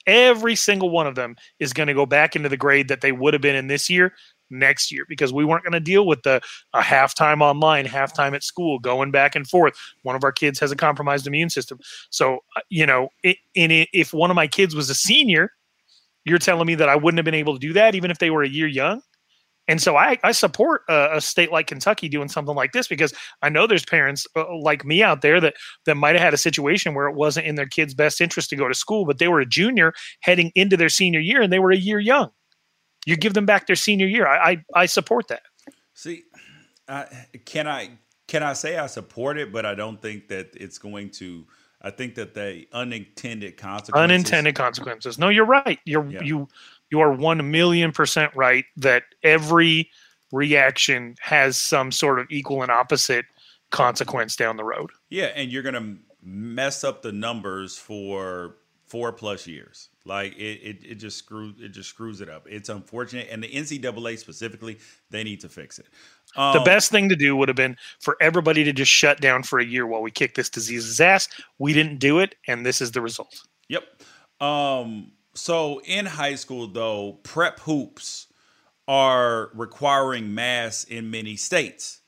[0.08, 3.12] Every single one of them is going to go back into the grade that they
[3.12, 4.13] would have been in this year
[4.52, 6.42] next year because we weren't going to deal with the
[6.74, 9.74] a halftime online, halftime at school, going back and forth.
[10.04, 13.72] One of our kids has a compromised immune system, so uh, you know, it, and
[13.72, 15.52] it, if one of my kids was a senior,
[16.26, 18.30] you're telling me that I wouldn't have been able to do that even if they
[18.30, 19.02] were a year young.
[19.68, 23.14] And so I, I support a, a, state like Kentucky doing something like this because
[23.42, 25.54] I know there's parents uh, like me out there that
[25.86, 28.56] that might have had a situation where it wasn't in their kid's best interest to
[28.56, 31.60] go to school, but they were a junior heading into their senior year and they
[31.60, 32.32] were a year young
[33.06, 34.28] you give them back their senior year.
[34.28, 35.44] I I, I support that.
[35.94, 36.24] See,
[37.46, 37.92] can I
[38.28, 41.46] can I say I support it, but I don't think that it's going to.
[41.84, 44.04] I think that the unintended consequences.
[44.04, 45.18] Unintended consequences.
[45.18, 45.80] No, you're right.
[45.86, 46.22] You're yeah.
[46.22, 46.48] you
[46.92, 49.90] you are one million percent right that every
[50.32, 53.26] reaction has some sort of equal and opposite
[53.72, 54.92] consequence down the road.
[55.10, 59.90] Yeah, and you're gonna mess up the numbers for four plus years.
[60.04, 62.48] Like it, it, it just screws it just screws it up.
[62.50, 64.80] It's unfortunate, and the NCAA specifically,
[65.12, 65.86] they need to fix it.
[66.36, 69.44] Um, the best thing to do would have been for everybody to just shut down
[69.44, 71.30] for a year while we kick this disease's ass.
[71.60, 73.44] We didn't do it, and this is the result.
[73.70, 73.84] Yep.
[74.40, 78.28] Um, so in high school, though, prep hoops
[78.88, 82.02] are requiring masks in many states.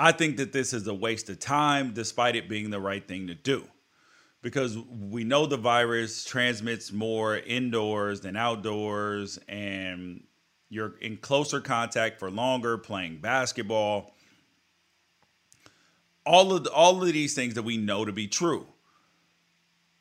[0.00, 3.28] I think that this is a waste of time, despite it being the right thing
[3.28, 3.68] to do
[4.44, 10.22] because we know the virus transmits more indoors than outdoors and
[10.68, 14.12] you're in closer contact for longer playing basketball.
[16.26, 18.66] All of the, all of these things that we know to be true.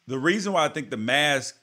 [0.08, 1.58] The reason why i think the mask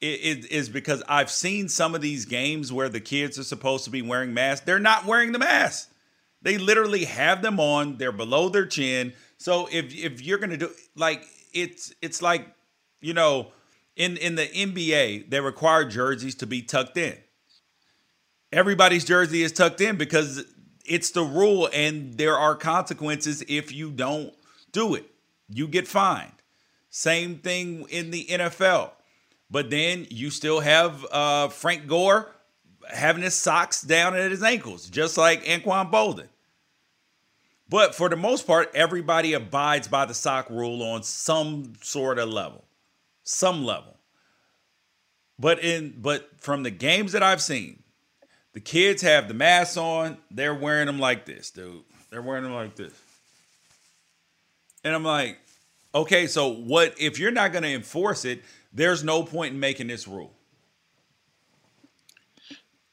[0.00, 3.90] is, is because i've seen some of these games where the kids are supposed to
[3.90, 4.64] be wearing masks.
[4.64, 5.90] They're not wearing the mask.
[6.40, 7.96] They literally have them on.
[7.96, 9.12] They're below their chin.
[9.38, 12.46] So if if you're gonna do like it's it's like
[13.00, 13.52] you know
[13.96, 17.16] in in the NBA they require jerseys to be tucked in.
[18.52, 20.44] Everybody's jersey is tucked in because
[20.84, 24.32] it's the rule and there are consequences if you don't
[24.72, 25.10] do it.
[25.48, 26.32] You get fined.
[26.90, 28.90] Same thing in the NFL.
[29.50, 32.32] But then you still have uh, Frank Gore
[32.88, 36.28] having his socks down at his ankles, just like Anquan Boldin.
[37.68, 42.28] But for the most part, everybody abides by the sock rule on some sort of
[42.28, 42.64] level,
[43.24, 43.96] some level.
[45.38, 47.82] But in but from the games that I've seen,
[48.52, 50.16] the kids have the masks on.
[50.30, 51.82] They're wearing them like this, dude.
[52.10, 52.92] They're wearing them like this.
[54.84, 55.38] And I'm like,
[55.94, 58.44] okay, so what if you're not going to enforce it?
[58.72, 60.32] There's no point in making this rule.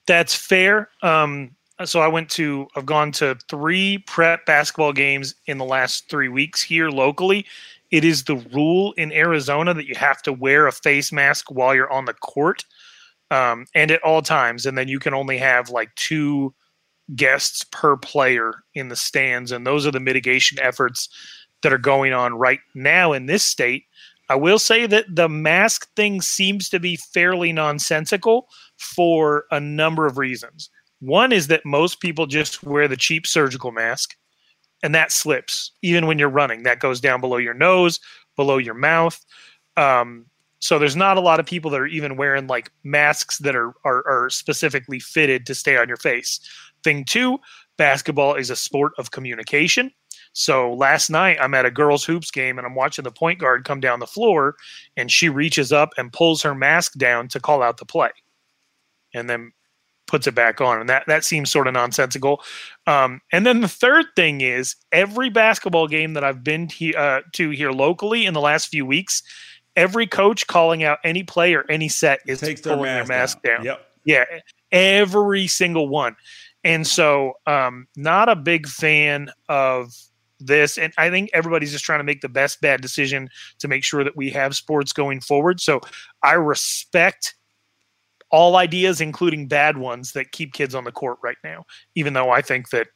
[0.05, 0.89] That's fair.
[1.01, 1.55] Um,
[1.85, 6.29] so I went to I've gone to three prep basketball games in the last three
[6.29, 7.45] weeks here locally.
[7.91, 11.75] It is the rule in Arizona that you have to wear a face mask while
[11.75, 12.65] you're on the court,
[13.29, 14.65] um, and at all times.
[14.65, 16.53] And then you can only have like two
[17.15, 21.09] guests per player in the stands, and those are the mitigation efforts
[21.61, 23.85] that are going on right now in this state.
[24.29, 30.05] I will say that the mask thing seems to be fairly nonsensical for a number
[30.05, 30.69] of reasons.
[31.03, 34.15] One is that most people just wear the cheap surgical mask
[34.83, 36.63] and that slips even when you're running.
[36.63, 37.99] That goes down below your nose,
[38.37, 39.19] below your mouth.
[39.75, 40.27] Um,
[40.59, 43.73] so there's not a lot of people that are even wearing like masks that are,
[43.83, 46.39] are, are specifically fitted to stay on your face.
[46.85, 47.37] Thing two,
[47.75, 49.91] basketball is a sport of communication.
[50.31, 53.65] So last night I'm at a girls hoops game and I'm watching the point guard
[53.65, 54.55] come down the floor
[54.95, 58.11] and she reaches up and pulls her mask down to call out the play.
[59.13, 59.51] And then
[60.13, 62.43] puts it back on, and that that seems sort of nonsensical.
[62.85, 67.21] Um, and then the third thing is every basketball game that I've been to, uh,
[67.31, 69.23] to here locally in the last few weeks,
[69.75, 73.57] every coach calling out any play or any set is Takes pulling their mask, their
[73.57, 73.65] mask down.
[73.65, 73.65] down.
[73.65, 73.87] Yep.
[74.05, 74.39] Yeah,
[74.71, 76.15] every single one.
[76.63, 79.91] And so, um, not a big fan of
[80.39, 80.77] this.
[80.77, 84.03] And I think everybody's just trying to make the best bad decision to make sure
[84.03, 85.59] that we have sports going forward.
[85.59, 85.81] So
[86.21, 87.33] I respect
[88.33, 91.63] all ideas, including bad ones, that keep kids on the court right now.
[91.95, 92.87] Even though I think that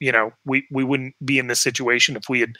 [0.00, 2.54] you know, we we wouldn't be in this situation if we had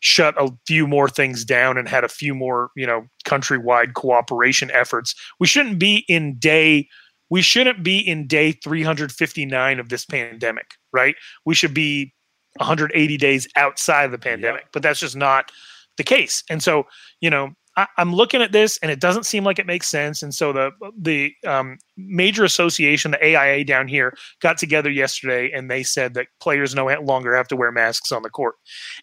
[0.00, 4.70] shut a few more things down and had a few more, you know, countrywide cooperation
[4.72, 5.14] efforts.
[5.38, 6.88] We shouldn't be in day
[7.30, 11.14] we shouldn't be in day 359 of this pandemic, right?
[11.44, 12.14] We should be
[12.56, 14.70] 180 days outside of the pandemic, yep.
[14.72, 15.50] but that's just not
[15.96, 16.42] the case.
[16.48, 16.84] And so,
[17.20, 20.22] you know, I, am looking at this and it doesn't seem like it makes sense.
[20.22, 25.70] And so the the um, major association, the AIA down here, got together yesterday and
[25.70, 28.56] they said that players no longer have to wear masks on the court.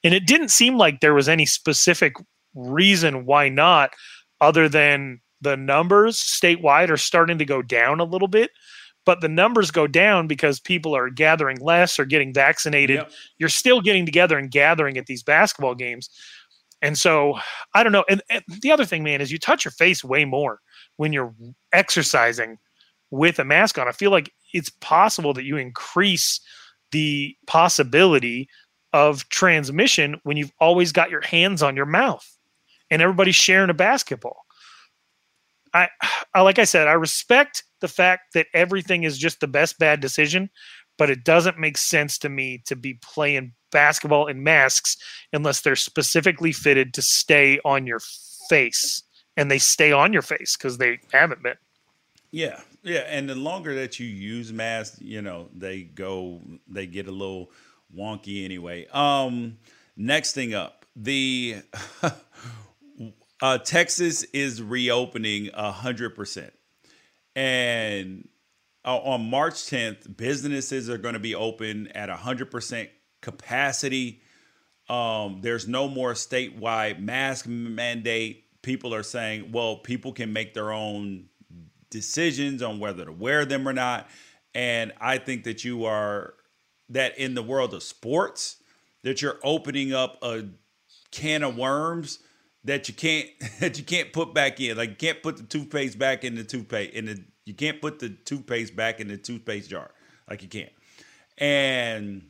[0.04, 2.16] And it didn't seem like there was any specific
[2.54, 3.92] reason why not,
[4.42, 8.52] other than the numbers statewide are starting to go down a little bit
[9.06, 12.98] but the numbers go down because people are gathering less or getting vaccinated.
[12.98, 13.12] Yep.
[13.38, 16.10] You're still getting together and gathering at these basketball games.
[16.82, 17.40] And so
[17.74, 18.06] I don't know.
[18.10, 20.60] And, and, the other thing, man, is you touch your face way more
[20.98, 21.34] when you're
[21.74, 22.58] exercising
[23.12, 23.88] with a mask on.
[23.88, 26.40] I feel like it's possible that you increase
[26.92, 28.50] the possibility
[28.94, 32.26] of transmission when you've always got your hands on your mouth
[32.90, 34.46] and everybody's sharing a basketball.
[35.74, 35.90] I,
[36.34, 40.00] I like I said, I respect the fact that everything is just the best bad
[40.00, 40.50] decision,
[40.98, 44.98] but it doesn't make sense to me to be playing basketball in masks
[45.34, 48.00] unless they're specifically fitted to stay on your
[48.50, 49.04] face
[49.38, 51.58] and they stay on your face because they haven't been.
[52.32, 57.08] Yeah yeah and the longer that you use masks you know they go they get
[57.08, 57.52] a little
[57.96, 58.88] wonky anyway.
[58.94, 59.58] Um
[59.98, 61.58] next thing up the
[63.42, 66.54] uh texas is reopening a hundred percent
[67.36, 68.28] and
[68.86, 72.90] uh, on march 10th businesses are going to be open at hundred percent
[73.22, 74.22] capacity.
[74.88, 78.46] Um, there's no more statewide mask mandate.
[78.62, 81.26] People are saying, well, people can make their own
[81.90, 84.08] decisions on whether to wear them or not.
[84.54, 86.36] And I think that you are
[86.90, 88.58] that in the world of sports,
[89.04, 90.46] that you're opening up a
[91.12, 92.20] can of worms
[92.64, 93.28] that you can't
[93.60, 94.78] that you can't put back in.
[94.78, 98.00] Like you can't put the toothpaste back in the toothpaste in the you can't put
[98.00, 99.92] the toothpaste back in the toothpaste jar.
[100.30, 100.72] Like you can't.
[101.38, 102.24] And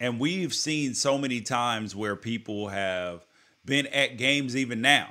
[0.00, 3.26] and we've seen so many times where people have
[3.64, 5.08] been at games even now.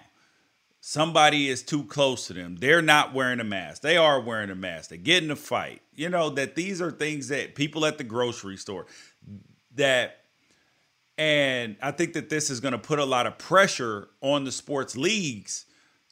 [0.80, 2.56] Somebody is too close to them.
[2.56, 3.82] They're not wearing a mask.
[3.82, 4.90] They are wearing a mask.
[4.90, 5.82] They get in a fight.
[5.94, 8.86] You know, that these are things that people at the grocery store
[9.76, 10.22] that
[11.18, 14.52] and I think that this is going to put a lot of pressure on the
[14.52, 15.66] sports leagues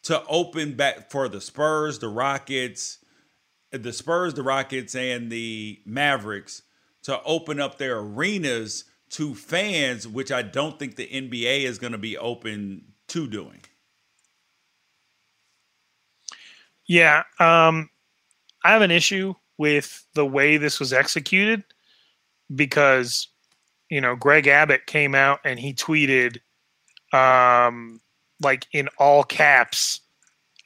[0.06, 3.00] to open back for the Spurs, the Rockets,
[3.72, 6.62] the Spurs, the Rockets, and the Mavericks
[7.04, 11.92] to open up their arenas to fans, which I don't think the NBA is going
[11.92, 13.62] to be open to doing.
[16.88, 17.90] Yeah, um,
[18.64, 21.64] I have an issue with the way this was executed
[22.54, 23.28] because
[23.90, 26.38] you know Greg Abbott came out and he tweeted
[27.12, 28.02] um,
[28.42, 30.02] like in all caps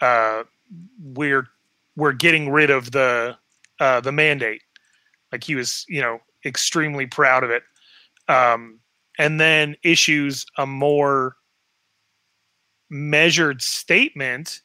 [0.01, 0.43] uh,
[1.01, 1.47] we're
[1.95, 3.37] we're getting rid of the
[3.79, 4.61] uh, the mandate
[5.31, 7.63] like he was you know extremely proud of it.
[8.27, 8.79] Um,
[9.17, 11.35] and then issues a more
[12.89, 14.61] measured statement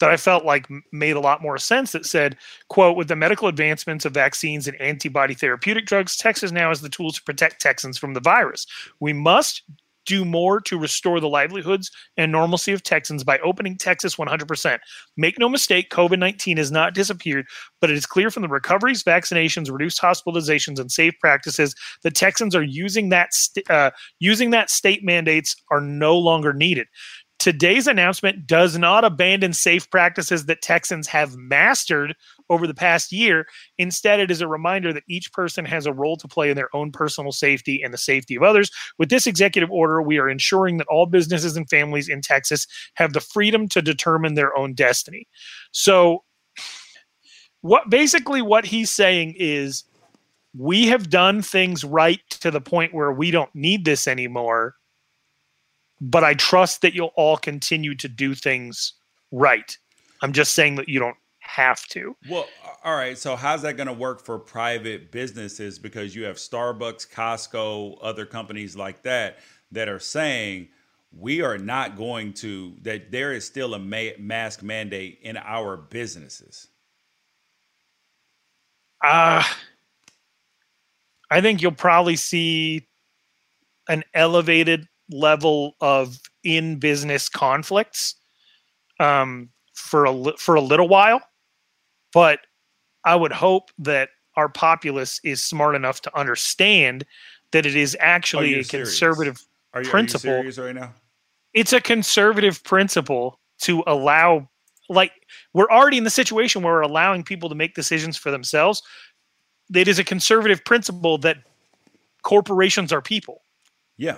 [0.00, 2.36] that I felt like made a lot more sense that said,
[2.68, 6.88] quote, with the medical advancements of vaccines and antibody therapeutic drugs, Texas now has the
[6.88, 8.66] tools to protect Texans from the virus.
[9.00, 9.62] We must
[10.08, 14.78] do more to restore the livelihoods and normalcy of Texans by opening Texas 100%.
[15.18, 17.46] Make no mistake, COVID 19 has not disappeared,
[17.80, 22.56] but it is clear from the recoveries, vaccinations, reduced hospitalizations, and safe practices that Texans
[22.56, 26.86] are using that st- uh, using that state mandates are no longer needed.
[27.38, 32.16] Today's announcement does not abandon safe practices that Texans have mastered
[32.50, 33.46] over the past year.
[33.78, 36.74] Instead, it is a reminder that each person has a role to play in their
[36.74, 38.70] own personal safety and the safety of others.
[38.98, 43.12] With this executive order, we are ensuring that all businesses and families in Texas have
[43.12, 45.26] the freedom to determine their own destiny.
[45.72, 46.24] So,
[47.60, 49.84] what basically what he's saying is
[50.56, 54.76] we have done things right to the point where we don't need this anymore
[56.00, 58.94] but I trust that you'll all continue to do things
[59.32, 59.76] right.
[60.22, 61.16] I'm just saying that you don't
[61.48, 62.16] have to.
[62.28, 62.46] Well,
[62.84, 63.16] all right.
[63.16, 65.78] So how's that going to work for private businesses?
[65.78, 69.38] Because you have Starbucks, Costco, other companies like that
[69.72, 70.68] that are saying
[71.10, 75.76] we are not going to that there is still a ma- mask mandate in our
[75.76, 76.68] businesses.
[79.02, 79.42] Uh
[81.30, 82.86] I think you'll probably see
[83.88, 88.14] an elevated level of in business conflicts
[89.00, 91.20] um, for a for a little while,
[92.18, 92.40] but
[93.04, 97.06] I would hope that our populace is smart enough to understand
[97.52, 99.40] that it is actually a conservative
[99.72, 100.30] Are you, principle.
[100.30, 100.94] Are you serious right now?
[101.54, 104.48] it's a conservative principle to allow
[104.88, 105.12] like
[105.54, 108.82] we're already in the situation where we're allowing people to make decisions for themselves
[109.72, 111.36] it is a conservative principle that
[112.22, 113.42] corporations are people
[113.96, 114.16] Yeah.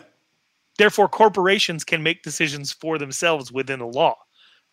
[0.78, 4.16] therefore corporations can make decisions for themselves within the law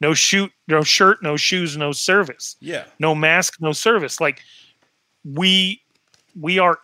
[0.02, 2.86] no shoot no shirt no shoes no service Yeah.
[3.00, 4.42] no mask no service like
[5.24, 5.82] we
[6.40, 6.80] we are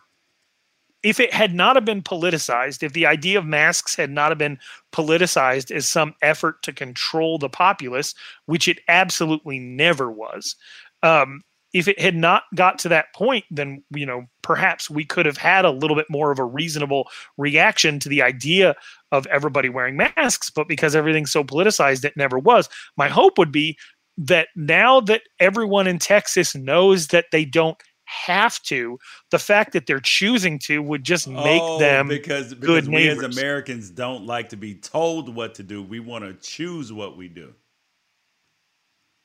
[1.02, 4.38] if it had not have been politicized if the idea of masks had not have
[4.38, 4.58] been
[4.92, 8.14] politicized as some effort to control the populace
[8.46, 10.56] which it absolutely never was
[11.02, 11.42] um,
[11.74, 15.36] if it had not got to that point then you know perhaps we could have
[15.36, 18.74] had a little bit more of a reasonable reaction to the idea
[19.12, 23.52] of everybody wearing masks but because everything's so politicized it never was my hope would
[23.52, 23.76] be
[24.16, 28.96] that now that everyone in Texas knows that they don't have to,
[29.32, 33.18] the fact that they're choosing to would just make Oh, them because, because we as.
[33.18, 35.82] Americans don't like to be told what to do.
[35.82, 37.54] We want to choose what we do.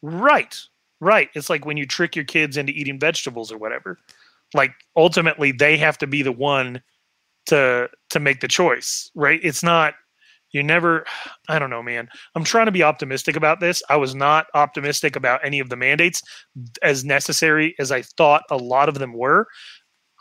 [0.02, 0.60] right.
[1.02, 1.30] Right.
[1.34, 3.98] It's like when you trick your kids into eating vegetables or whatever.
[4.54, 6.82] Like ultimately they have to be the one
[7.48, 9.40] to to make the choice, right?
[9.44, 9.96] It's not
[10.52, 11.06] you never
[11.50, 12.10] I don't know, man.
[12.36, 13.84] I'm trying to be optimistic about this.
[13.90, 16.22] I was not optimistic about any of the mandates
[16.84, 19.48] as necessary as I thought a lot of them were.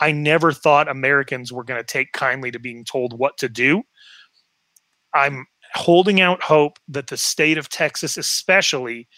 [0.01, 3.83] I never thought Americans were going to take kindly to being told what to do.
[5.15, 9.09] I'm holding out hope that the state of Texas, especially,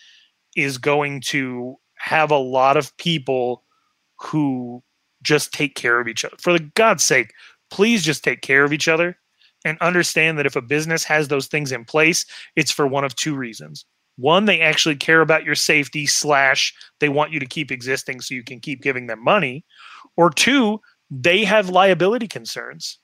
[0.56, 3.64] is going to have a lot of people
[4.18, 4.82] who
[5.22, 6.36] just take care of each other.
[6.40, 7.32] For the God's sake,
[7.70, 9.16] please just take care of each other
[9.64, 12.24] and understand that if a business has those things in place,
[12.56, 13.84] it's for one of two reasons.
[14.16, 18.34] One, they actually care about your safety, slash, they want you to keep existing so
[18.34, 19.64] you can keep giving them money.
[20.16, 20.80] Or two,
[21.10, 22.98] they have liability concerns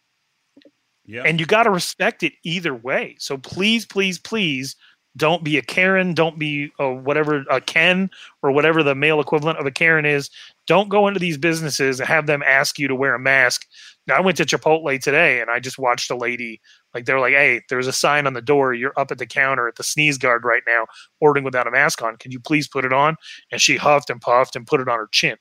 [1.07, 1.22] Yeah.
[1.24, 3.16] and you got to respect it either way.
[3.18, 4.76] So please, please, please
[5.16, 6.14] don't be a Karen.
[6.14, 8.10] Don't be a whatever a Ken
[8.42, 10.30] or whatever the male equivalent of a Karen is.
[10.66, 13.66] Don't go into these businesses and have them ask you to wear a mask.
[14.06, 16.60] Now, I went to Chipotle today and I just watched a lady
[16.94, 18.74] like they're like, "Hey, there's a sign on the door.
[18.74, 20.86] You're up at the counter at the sneeze guard right now,
[21.20, 22.16] ordering without a mask on.
[22.16, 23.16] Can you please put it on?"
[23.50, 25.36] And she huffed and puffed and put it on her chin.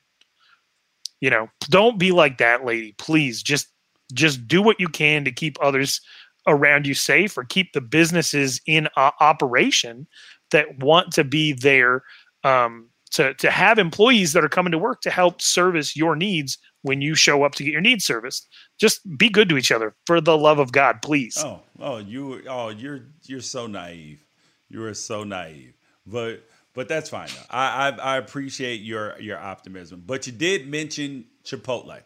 [1.20, 2.94] You know, don't be like that, lady.
[2.98, 3.68] Please, just
[4.14, 6.00] just do what you can to keep others
[6.46, 10.06] around you safe or keep the businesses in uh, operation
[10.50, 12.02] that want to be there
[12.44, 16.58] um, to, to have employees that are coming to work to help service your needs
[16.82, 19.94] when you show up to get your needs serviced just be good to each other
[20.06, 24.24] for the love of god please Oh, oh, you, oh, you're you're so naive.
[24.68, 25.74] You are so naive.
[26.06, 26.44] But
[26.74, 27.28] but that's fine.
[27.50, 30.02] I, I I appreciate your your optimism.
[30.06, 32.02] But you did mention Chipotle.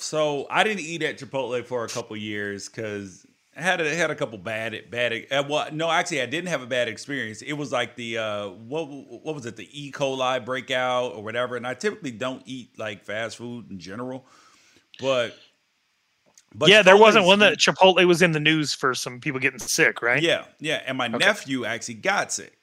[0.01, 3.25] So I didn't eat at Chipotle for a couple years because
[3.55, 5.25] I had a, had a couple bad bad.
[5.29, 7.41] Uh, well, no, actually, I didn't have a bad experience.
[7.41, 9.57] It was like the uh, what what was it?
[9.57, 9.91] The E.
[9.91, 11.57] coli breakout or whatever.
[11.57, 14.25] And I typically don't eat like fast food in general,
[15.01, 15.35] but
[16.55, 19.59] but yeah there wasn't one that chipotle was in the news for some people getting
[19.59, 20.81] sick right yeah, yeah.
[20.87, 22.59] And my nephew actually got sick.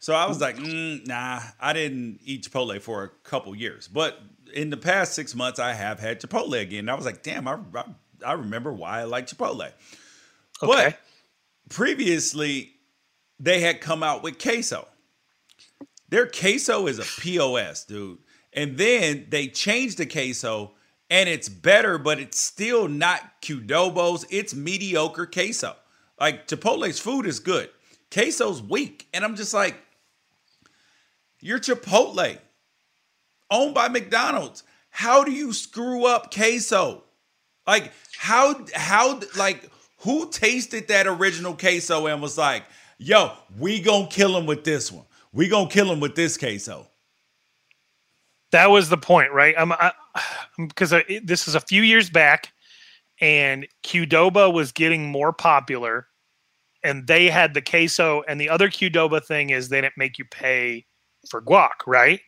[0.00, 3.88] So I was like, mm, nah, I didn't eat Chipotle for a couple years.
[3.88, 4.20] But
[4.54, 6.80] in the past six months, I have had Chipotle again.
[6.80, 7.84] And I was like, damn, I, I,
[8.24, 9.60] I remember why I like Chipotle.
[9.60, 9.72] okay
[10.60, 11.00] But
[11.68, 12.72] previously,
[13.38, 14.86] they had come out with queso.
[16.08, 18.18] Their queso is a POS, dude.
[18.52, 20.72] And then they changed the queso
[21.10, 24.26] and it's better, but it's still not Qdoba's.
[24.30, 25.76] It's mediocre queso.
[26.20, 27.70] Like Chipotle's food is good.
[28.12, 29.06] Queso's weak.
[29.14, 29.76] And I'm just like,
[31.40, 32.38] you're Chipotle,
[33.50, 34.62] owned by McDonald's.
[34.90, 37.04] How do you screw up queso?
[37.66, 42.64] Like, how, how, like, who tasted that original queso and was like,
[42.98, 45.04] yo, we gonna kill him with this one.
[45.32, 46.86] We gonna kill him with this queso.
[48.50, 49.72] that was the point right i'm
[50.58, 50.90] because
[51.22, 52.52] this is a few years back
[53.20, 56.06] and qdoba was getting more popular
[56.82, 60.24] and they had the queso and the other qdoba thing is they didn't make you
[60.24, 60.86] pay
[61.28, 62.20] for guac right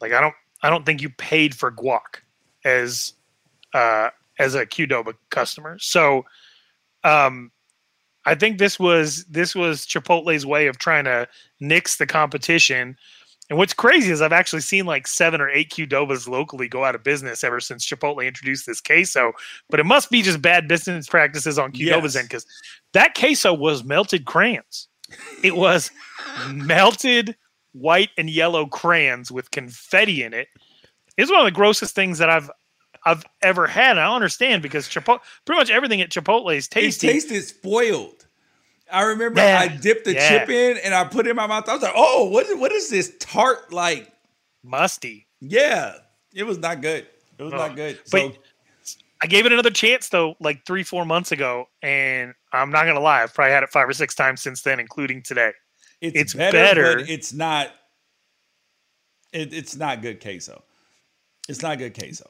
[0.00, 2.20] like i don't i don't think you paid for guac
[2.64, 3.14] as
[3.74, 6.24] uh as a qdoba customer so
[7.04, 7.50] um
[8.24, 11.26] i think this was this was chipotle's way of trying to
[11.60, 12.96] nix the competition
[13.48, 16.96] and what's crazy is I've actually seen like seven or eight Qdobas locally go out
[16.96, 19.34] of business ever since Chipotle introduced this queso.
[19.70, 22.16] But it must be just bad business practices on Qdoba's Yes.
[22.16, 22.46] end because
[22.92, 24.88] that queso was melted crayons.
[25.44, 25.92] It was
[26.50, 27.36] melted
[27.76, 30.48] white and yellow crayons with confetti in it.
[31.16, 32.50] It's one of the grossest things that I've
[33.04, 33.92] I've ever had.
[33.92, 37.08] And I don't understand because Chipotle, pretty much everything at Chipotle is tasty.
[37.08, 38.26] It tasted spoiled.
[38.90, 39.60] I remember yeah.
[39.60, 40.28] I dipped the yeah.
[40.28, 41.68] chip in and I put it in my mouth.
[41.68, 44.12] I was like, "Oh, what is what is this tart like?
[44.62, 45.94] Musty." Yeah,
[46.34, 47.06] it was not good.
[47.38, 47.56] It was oh.
[47.56, 47.98] not good.
[48.04, 48.38] So, but
[49.22, 53.00] I gave it another chance though, like three, four months ago, and I'm not gonna
[53.00, 55.52] lie, I've probably had it five or six times since then, including today.
[56.00, 56.98] It's, it's better, better.
[56.98, 57.70] it's not.
[59.32, 60.62] It, it's not good queso.
[61.48, 62.28] It's not good queso.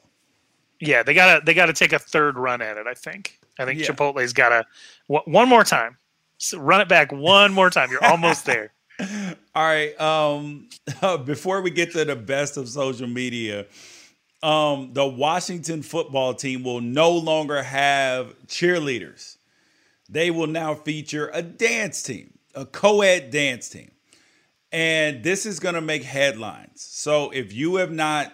[0.79, 2.87] Yeah, they gotta they gotta take a third run at it.
[2.87, 3.39] I think.
[3.59, 3.87] I think yeah.
[3.87, 4.65] Chipotle's gotta
[5.07, 5.97] one more time.
[6.37, 7.89] So run it back one more time.
[7.91, 8.71] You're almost there.
[9.55, 9.99] All right.
[9.99, 10.69] Um,
[11.25, 13.65] before we get to the best of social media,
[14.43, 19.37] um, the Washington football team will no longer have cheerleaders.
[20.09, 23.91] They will now feature a dance team, a co ed dance team.
[24.71, 26.81] And this is going to make headlines.
[26.81, 28.33] So if you have not,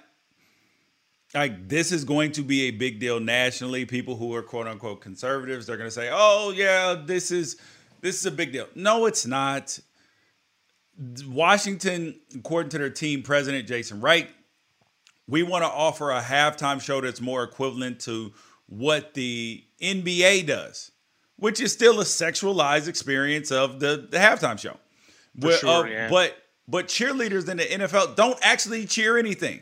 [1.35, 3.85] like, this is going to be a big deal nationally.
[3.85, 7.57] People who are quote unquote conservatives, they're going to say, oh, yeah, this is.
[8.01, 8.67] This is a big deal.
[8.75, 9.79] No, it's not.
[11.25, 14.29] Washington, according to their team president, Jason Wright,
[15.25, 18.33] we want to offer a halftime show that's more equivalent to
[18.67, 20.91] what the NBA does,
[21.37, 24.77] which is still a sexualized experience of the, the halftime show.
[25.35, 26.09] But, sure, uh, yeah.
[26.09, 29.61] but but cheerleaders in the NFL don't actually cheer anything.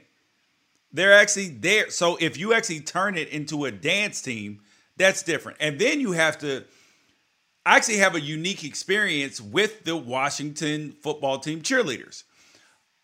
[0.94, 1.90] They're actually there.
[1.90, 4.60] So if you actually turn it into a dance team,
[4.98, 5.58] that's different.
[5.60, 6.66] And then you have to
[7.66, 12.24] I actually have a unique experience with the Washington football team cheerleaders.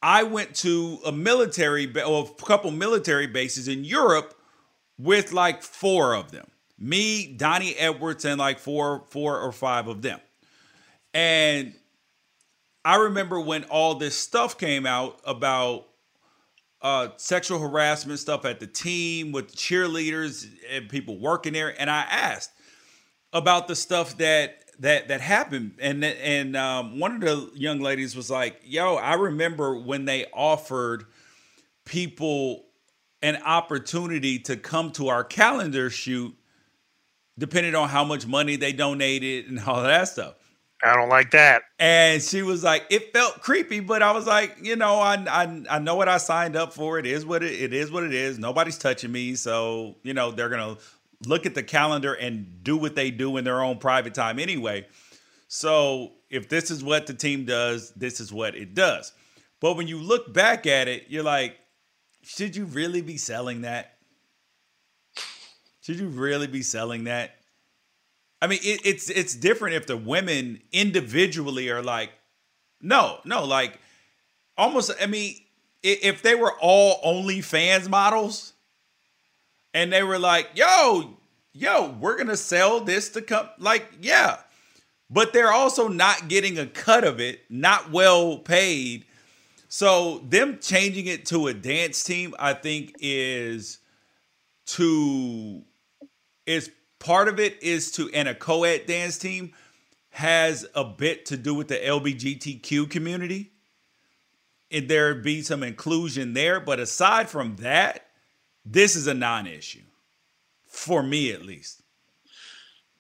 [0.01, 4.36] I went to a military or a couple military bases in Europe
[4.97, 6.47] with like four of them.
[6.80, 10.19] Me, Donnie Edwards, and like four, four or five of them.
[11.13, 11.73] And
[12.86, 15.88] I remember when all this stuff came out about
[16.82, 21.89] uh, sexual harassment stuff at the team with the cheerleaders and people working there, and
[21.89, 22.51] I asked
[23.34, 28.15] about the stuff that that that happened and and um, one of the young ladies
[28.15, 31.05] was like yo i remember when they offered
[31.86, 32.65] people
[33.21, 36.36] an opportunity to come to our calendar shoot
[37.38, 40.35] depending on how much money they donated and all that stuff
[40.83, 44.55] i don't like that and she was like it felt creepy but i was like
[44.61, 47.59] you know i i, I know what i signed up for it is what it,
[47.59, 50.77] it is what it is nobody's touching me so you know they're gonna
[51.25, 54.85] look at the calendar and do what they do in their own private time anyway.
[55.47, 59.13] So if this is what the team does, this is what it does.
[59.59, 61.57] But when you look back at it, you're like,
[62.21, 63.97] should you really be selling that?
[65.88, 67.38] Should you really be selling that?
[68.41, 72.09] I mean, it, it's it's different if the women individually are like,
[72.81, 73.79] no, no, like
[74.57, 74.91] almost.
[75.01, 75.38] I mean,
[75.81, 78.51] if they were all OnlyFans models,
[79.73, 81.19] and they were like, yo,
[81.53, 83.47] yo, we're gonna sell this to come.
[83.57, 84.39] Like, yeah.
[85.09, 89.05] But they're also not getting a cut of it, not well paid.
[89.69, 93.77] So them changing it to a dance team, I think, is
[94.65, 95.63] to
[96.48, 99.54] is part of it is to and a co-ed dance team
[100.10, 103.52] has a bit to do with the LBGTQ community.
[104.72, 106.60] And there be some inclusion there.
[106.60, 108.08] But aside from that,
[108.66, 109.84] this is a non-issue
[110.66, 111.82] for me at least.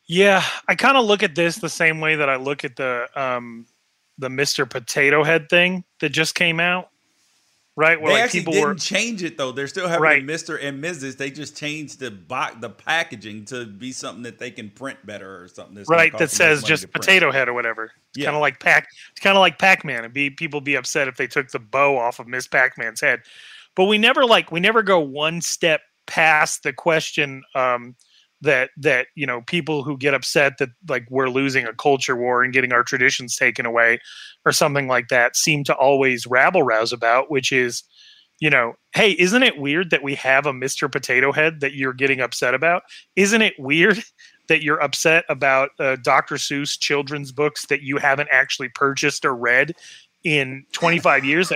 [0.05, 3.07] Yeah, I kind of look at this the same way that I look at the
[3.15, 3.65] um
[4.17, 4.67] the Mr.
[4.69, 6.89] Potato Head thing that just came out.
[7.77, 9.51] Right, where they like actually people didn't were, change it though.
[9.51, 10.25] They're still having right.
[10.25, 10.57] Mr.
[10.61, 11.15] and Mrs.
[11.15, 15.43] They just changed the box, the packaging to be something that they can print better
[15.43, 15.83] or something.
[15.87, 17.83] right, that says just Potato Head or whatever.
[17.83, 18.25] It's yeah.
[18.25, 18.87] kind of like Pac.
[19.11, 20.03] It's kind of like Pac Man.
[20.03, 22.99] And be people be upset if they took the bow off of Miss Pac Man's
[22.99, 23.21] head
[23.77, 27.95] but we never like we never go one step past the question um,
[28.41, 32.43] that that you know people who get upset that like we're losing a culture war
[32.43, 33.99] and getting our traditions taken away
[34.45, 37.83] or something like that seem to always rabble rouse about which is
[38.39, 41.93] you know hey isn't it weird that we have a mr potato head that you're
[41.93, 42.83] getting upset about?
[43.15, 44.03] Isn't it weird
[44.47, 49.35] that you're upset about uh, dr seuss children's books that you haven't actually purchased or
[49.35, 49.73] read
[50.27, 51.53] in 25 years.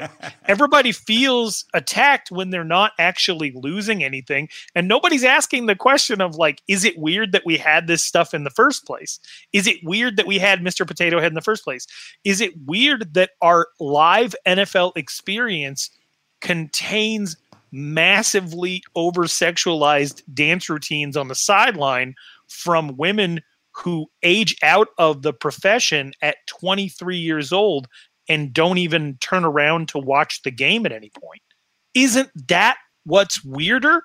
[0.47, 4.47] Everybody feels attacked when they're not actually losing anything.
[4.73, 8.33] And nobody's asking the question of, like, is it weird that we had this stuff
[8.33, 9.19] in the first place?
[9.51, 10.87] Is it weird that we had Mr.
[10.87, 11.85] Potato Head in the first place?
[12.23, 15.89] Is it weird that our live NFL experience
[16.39, 17.35] contains
[17.73, 22.15] massively over sexualized dance routines on the sideline
[22.47, 23.41] from women
[23.73, 27.89] who age out of the profession at 23 years old
[28.31, 31.41] and don't even turn around to watch the game at any point.
[31.93, 34.03] Isn't that what's weirder?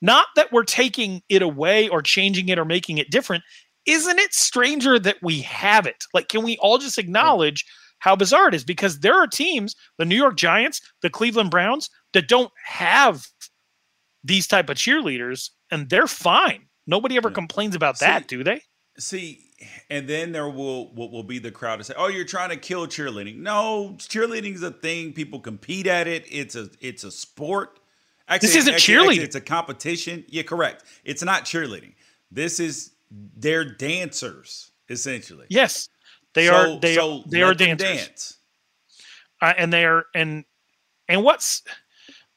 [0.00, 3.42] Not that we're taking it away or changing it or making it different.
[3.84, 6.04] Isn't it stranger that we have it?
[6.14, 7.64] Like, can we all just acknowledge
[7.98, 8.64] how bizarre it is?
[8.64, 13.26] Because there are teams, the New York Giants, the Cleveland Browns, that don't have
[14.22, 16.66] these type of cheerleaders, and they're fine.
[16.86, 17.34] Nobody ever Yeah.
[17.34, 18.62] complains about See, that, do they?
[18.98, 19.43] See,
[19.90, 22.56] and then there will, will will be the crowd to say, "Oh, you're trying to
[22.56, 25.12] kill cheerleading." No, cheerleading is a thing.
[25.12, 26.24] People compete at it.
[26.30, 27.78] It's a it's a sport.
[28.28, 29.22] Actually, This isn't actually- actually, cheerleading.
[29.24, 30.24] it's a competition.
[30.28, 30.84] Yeah, correct.
[31.04, 31.92] It's not cheerleading.
[32.30, 32.92] This is
[33.36, 35.46] they're dancers essentially.
[35.50, 35.88] Yes,
[36.34, 36.80] they So- are.
[36.80, 37.24] They so are.
[37.26, 38.36] They are dancers, Dance.
[39.40, 40.06] uh, and they are.
[40.14, 40.44] And
[41.08, 41.62] and what's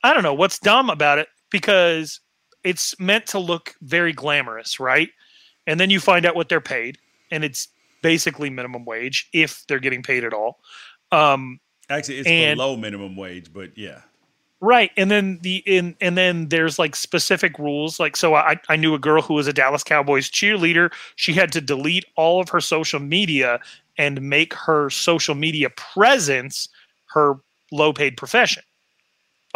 [0.03, 2.19] I don't know what's dumb about it because
[2.63, 5.09] it's meant to look very glamorous, right?
[5.65, 6.97] And then you find out what they're paid,
[7.31, 7.67] and it's
[8.01, 10.59] basically minimum wage if they're getting paid at all.
[11.11, 11.59] Um,
[11.89, 14.01] Actually, it's And- below minimum wage, but yeah.
[14.59, 17.99] Right, and then the in and then there's like specific rules.
[17.99, 20.91] Like, so I I knew a girl who was a Dallas Cowboys cheerleader.
[21.15, 23.59] She had to delete all of her social media
[23.99, 26.69] and make her social media presence
[27.13, 27.35] her
[27.71, 28.63] low paid profession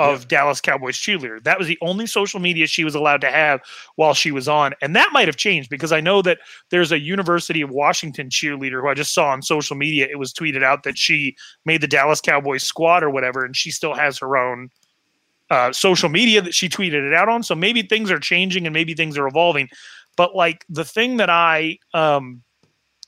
[0.01, 0.25] of Yeah.
[0.27, 1.41] Dallas Cowboys cheerleader.
[1.43, 3.61] That was the only social media she was allowed to have
[3.95, 6.39] while she was on, and that might have changed because I know that
[6.69, 10.07] there's a University of Washington cheerleader who I just saw on social media.
[10.09, 11.35] It was tweeted out that she
[11.65, 14.69] made the Dallas Cowboys squad or whatever, and she still has her own
[15.49, 17.43] uh, social media that she tweeted it out on.
[17.43, 19.69] So maybe things are changing and maybe things are evolving.
[20.15, 22.41] But like the thing that I, um,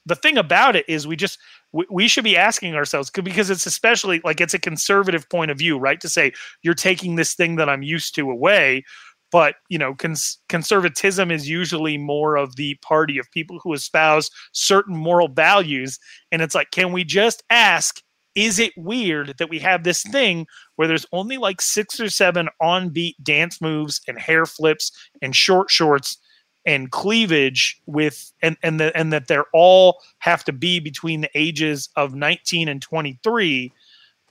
[0.06, 1.40] the thing about it is we just
[1.74, 5.58] we, we should be asking ourselves because it's especially like it's a conservative point of
[5.58, 6.00] view, right?
[6.00, 8.84] To say you're taking this thing that I'm used to away.
[9.32, 14.30] But you know, cons- conservatism is usually more of the party of people who espouse
[14.52, 16.00] certain moral values,
[16.32, 18.02] and it's like, can we just ask?
[18.36, 22.50] Is it weird that we have this thing where there's only like six or seven
[22.62, 26.18] on beat dance moves and hair flips and short shorts
[26.66, 31.30] and cleavage with and and the, and that they're all have to be between the
[31.36, 33.72] ages of 19 and 23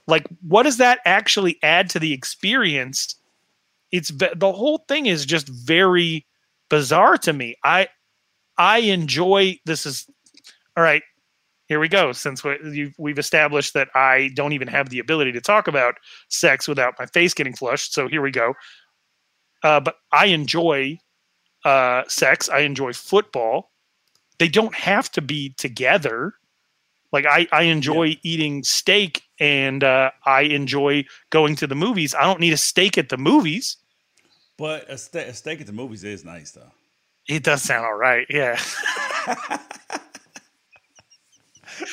[0.07, 3.15] like what does that actually add to the experience?
[3.91, 6.25] It's the whole thing is just very
[6.69, 7.55] bizarre to me.
[7.63, 7.87] I
[8.57, 10.07] i enjoy this is
[10.77, 11.01] all right
[11.67, 15.67] here we go since we've established that i don't even have the ability to talk
[15.67, 15.95] about
[16.29, 18.53] sex without my face getting flushed so here we go.
[19.63, 20.95] Uh, but i enjoy
[21.65, 23.71] uh, sex i enjoy football.
[24.39, 26.33] They don't have to be together.
[27.11, 32.13] Like i, I enjoy eating steak and uh, i enjoy going to the movies.
[32.15, 33.77] I don't need a steak at the movies.
[34.57, 36.71] But a, ste- a steak at the movies is nice though.
[37.27, 38.59] it does sound all right yeah.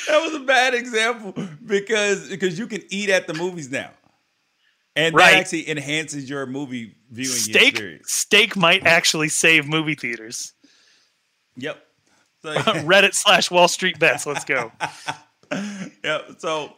[0.07, 1.33] That was a bad example
[1.65, 3.89] because because you can eat at the movies now,
[4.95, 5.31] and Right.
[5.31, 8.11] that actually enhances your movie viewing steak experience.
[8.11, 10.53] steak might actually save movie theaters
[11.57, 11.77] Yep.
[12.43, 14.71] So, reddit slash wall street bets let's go
[16.03, 16.21] yeah.
[16.37, 16.73] So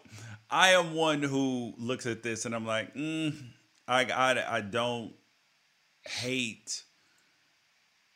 [0.50, 3.36] I am one who looks at this and I'm like, mm,
[3.88, 5.14] I, I I don't
[6.06, 6.84] hate.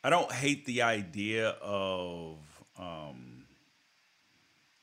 [0.04, 2.38] I don't hate the idea of
[2.78, 3.44] um,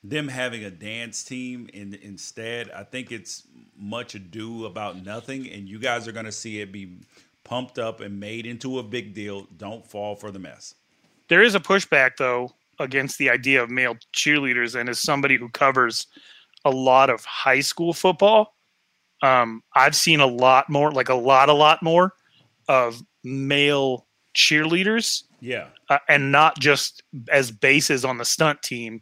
[0.04, 1.70] them having a dance team.
[1.74, 3.44] In, instead, I think it's
[3.78, 6.98] much ado about nothing, and you guys are going to see it be
[7.46, 9.48] pumped up and made into a big deal.
[9.56, 10.76] Don't fall for the mess.
[11.30, 15.48] there is a pushback though against the idea of male cheerleaders and as somebody who
[15.50, 16.08] covers
[16.66, 18.54] a lot of high school football
[19.24, 22.12] um, i've seen a lot more like a lot a lot more
[22.68, 29.02] of male cheerleaders Yeah, uh, and not just as bases on the stunt team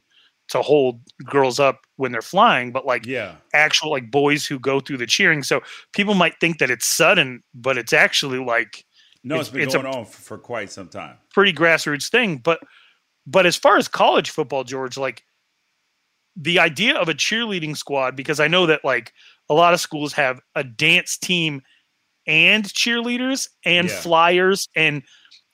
[0.54, 4.80] to hold girls up when they're flying but like yeah, actual like boys who go
[4.80, 5.62] through the cheering so
[5.94, 8.86] people might think that it's sudden but it's actually like
[9.26, 11.18] no, It's- it's been it's a- going on for, for quite some time.
[11.34, 12.38] pretty grassroots thing.
[12.38, 12.60] But
[13.28, 15.24] but as far as college football, George, like
[16.36, 19.14] the idea of a cheerleading squad, because I know that like
[19.50, 21.62] a lot of schools have a dance team
[22.28, 24.02] and cheerleaders and Yeah.
[24.02, 25.04] flyers and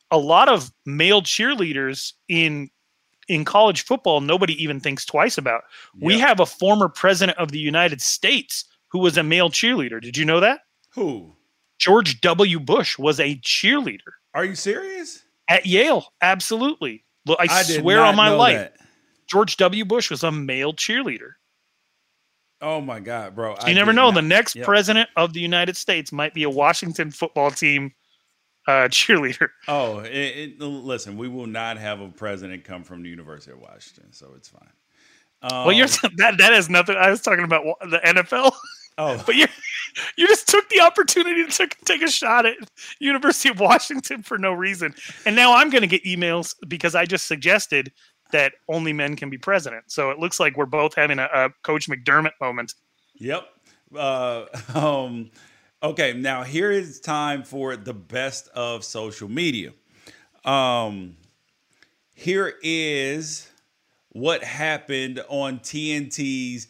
[0.09, 2.69] a lot of male cheerleaders in
[3.29, 5.61] in college football nobody even thinks twice about.
[6.01, 10.01] We have a former president of the United States who was a male cheerleader.
[10.01, 10.61] Did you know that?
[10.95, 11.35] who
[11.77, 12.59] George W.
[12.59, 15.23] Bush was a cheerleader are you serious?
[15.47, 16.11] at Yale.
[16.21, 17.05] Absolutely.
[17.25, 18.73] Look, I, did swear on my life, that.
[19.29, 19.85] George W.
[19.85, 21.33] Bush was a male cheerleader.
[22.61, 23.55] Oh my god, bro!
[23.61, 24.05] So you never know.
[24.07, 24.65] not- the next Yep.
[24.65, 27.93] president of the United States might be a Washington football team
[28.69, 29.49] uh, cheerleader.
[29.67, 33.59] Oh, it, it, listen, we will not have a president come from the University of
[33.59, 34.69] Washington, so it's fine.
[35.41, 36.95] Um, well, you're that that has nothing.
[36.95, 38.53] I was talking about the NFL,
[38.97, 39.47] oh, but you
[40.17, 42.55] you just took the opportunity to take, take a shot at
[42.99, 44.93] University of Washington for no reason,
[45.25, 47.91] and now I'm going to get emails because I just suggested
[48.31, 49.85] that only men can be president.
[49.87, 52.75] So it looks like we're both having a, a Coach McDermott moment.
[53.15, 53.47] Yep.
[53.95, 54.45] Uh,
[54.75, 55.31] um,
[55.81, 59.71] okay, now here is time for the best of social media.
[60.45, 61.17] Um,
[62.15, 63.49] here is
[64.09, 66.67] what happened on TNT's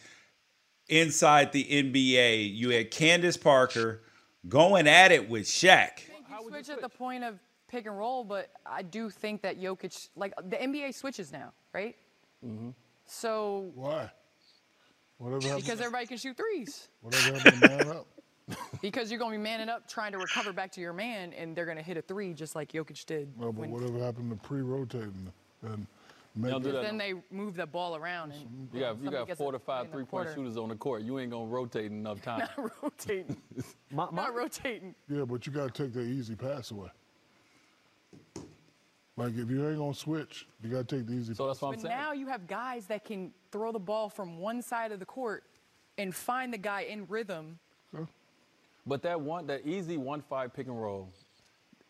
[0.89, 2.55] Inside the NBA.
[2.55, 4.01] You had Candace Parker
[4.47, 5.99] going at it with Shaq.
[6.07, 7.37] You switch at the point of
[7.67, 11.95] pick and roll, but I do think that Jokic, like the NBA switches now, right?
[13.05, 14.09] So Why?
[15.19, 18.07] Whatever happened, because everybody can shoot threes, whatever happened to man up?
[18.81, 21.55] Because you're going to be manning up trying to recover back to your man, and
[21.55, 23.31] they're going to hit a three just like Jokic did.
[23.39, 25.31] No, but whatever happened to pre-rotating
[25.63, 25.85] and
[26.35, 26.81] make Don't do it- that.
[26.83, 30.05] then they move the ball around and You got you got four to five three
[30.05, 31.01] point shooters on the court.
[31.01, 32.39] You ain't gonna rotate enough time.
[32.57, 33.37] Not rotating.
[33.91, 34.95] Not rotating.
[35.09, 36.89] Yeah, but you gotta take that easy pass away.
[39.17, 41.33] Like if you ain't gonna switch, you gotta take the easy.
[41.33, 41.97] so that's what I'm But saying.
[41.97, 45.43] now you have guys that can throw the ball from one side of the court
[45.97, 47.59] and find the guy in rhythm.
[48.89, 51.13] But that one, that easy one five pick and roll,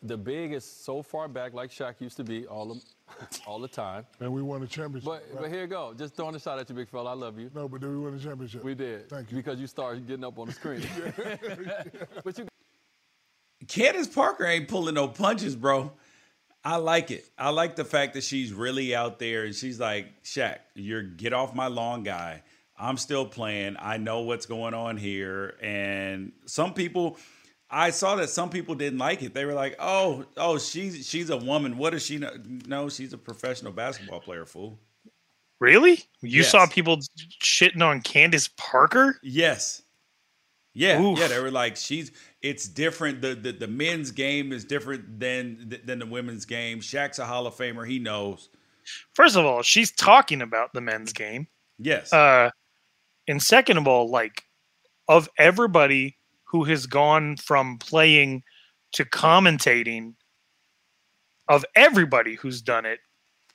[0.03, 2.81] the big is so far back like Shaq used to be all the,
[3.47, 4.05] all the time.
[4.19, 5.05] and we won a championship.
[5.05, 5.41] But right?
[5.43, 7.11] but here you go, just throwing a shot at you, big fella.
[7.11, 7.49] I love you.
[7.55, 8.65] no, but then we win a championship.
[8.65, 9.09] We did.
[9.09, 9.37] Thank you.
[9.37, 10.81] Because you started getting up on the screen.
[12.23, 12.47] but you
[13.67, 15.93] Candace Parker ain't pulling no punches, bro.
[16.65, 17.29] I like it.
[17.37, 21.31] I like the fact that she's really out there and she's like, Shaq, you're get
[21.31, 22.43] off my lawn guy.
[22.79, 23.75] I'm still playing.
[23.79, 25.55] I know what's going on here.
[25.61, 27.17] And some people
[27.69, 29.33] I saw that some people didn't like it.
[29.33, 31.77] They were like, "Oh, oh, she's she's a woman.
[31.77, 32.31] What does she know?
[32.65, 34.79] No, she's a professional basketball player, fool."
[35.59, 36.03] Really?
[36.21, 36.51] You Yes.
[36.51, 36.97] saw people
[37.43, 39.19] shitting on Candace Parker?
[39.21, 39.81] Yes.
[40.73, 41.19] Yeah, Oof.
[41.19, 41.27] yeah.
[41.27, 42.11] They were like, she's.
[42.41, 43.21] It's different.
[43.21, 46.79] The, the the men's game is different than than the women's game.
[46.79, 47.87] Shaq's a Hall of Famer.
[47.87, 48.49] He knows.
[49.13, 51.47] First of all, she's talking about the men's game.
[51.77, 52.11] Yes.
[52.13, 52.49] Uh,
[53.29, 54.43] and second of all, like
[55.07, 58.43] of everybody who has gone from playing
[58.93, 60.15] to commentating,
[61.47, 62.99] of everybody who's done it,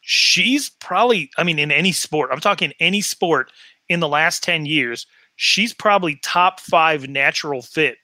[0.01, 3.53] she's probably, I mean, in any sport, I'm talking any sport
[3.89, 5.07] in the last 10 years,
[5.37, 7.97] she's probably top five natural fit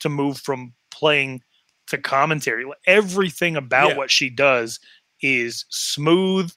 [0.00, 1.42] to move from playing
[1.88, 2.64] to commentary.
[2.86, 3.96] Everything about Yeah.
[3.96, 4.80] what she does
[5.22, 6.52] is smooth.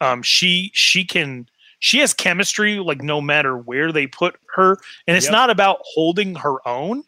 [0.00, 1.48] Um, she she can
[1.78, 5.32] she has chemistry like no matter where they put her, and it's Yep.
[5.32, 7.04] not about holding her own.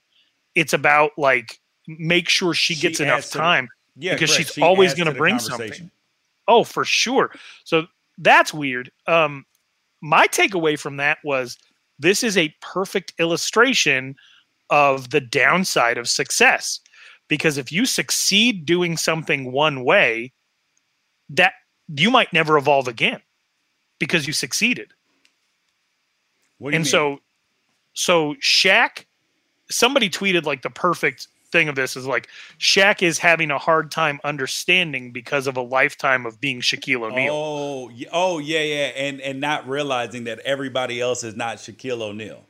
[0.55, 3.69] It's about like make sure she She gets enough to the- time.
[3.97, 4.49] yeah, because correct.
[4.49, 5.91] she's She always gonna bring something.
[6.47, 7.35] Oh, for sure.
[7.65, 7.87] So
[8.19, 8.91] that's weird.
[9.07, 9.45] Um,
[10.01, 11.59] my takeaway from that was
[11.99, 14.17] this is a perfect illustration
[14.71, 16.81] of the downside of success.
[17.29, 20.33] Because if you succeed doing something one way,
[21.31, 21.53] that
[21.95, 23.21] you might never evolve again
[23.99, 24.93] because you succeeded.
[26.61, 26.85] You And mean?
[26.85, 27.21] so,
[27.95, 29.05] so Shaq,
[29.71, 32.29] somebody tweeted like the perfect thing of this is like
[32.59, 37.33] Shaq is having a hard time understanding because of a lifetime of being Shaquille O'Neal.
[37.33, 42.45] Oh, oh yeah, yeah, and and not realizing that everybody else is not Shaquille O'Neal.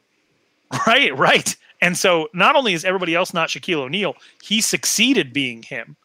[0.86, 1.57] Right, right.
[1.80, 5.96] And so not only is everybody else not Shaquille O'Neal, he succeeded being him.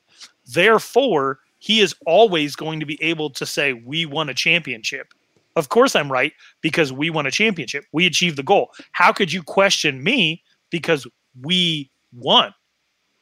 [0.53, 5.13] Therefore, he is always going to be able to say, We won a championship.
[5.55, 7.85] Of course, I'm right because we won a championship.
[7.91, 8.71] We achieved the goal.
[8.93, 10.41] How could you question me
[10.71, 11.05] because
[11.41, 12.53] we won?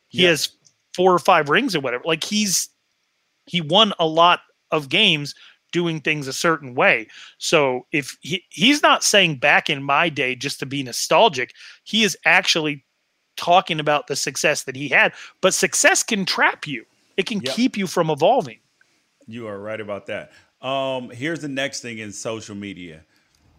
[0.09, 0.29] He Yeah.
[0.29, 0.49] has
[0.95, 2.03] four or five rings or whatever.
[2.05, 2.69] Like he's
[3.47, 5.33] he won a lot of games
[5.71, 7.07] doing things a certain way.
[7.37, 11.53] So if he, he's not saying back in my day just to be nostalgic,
[11.83, 12.85] he is actually
[13.37, 15.13] talking about the success that he had.
[15.41, 16.85] But success can trap you.
[17.17, 17.55] It can Yep.
[17.55, 18.59] keep you from evolving.
[19.27, 20.31] You are right about that.
[20.61, 23.01] Um, here's the next thing in social media.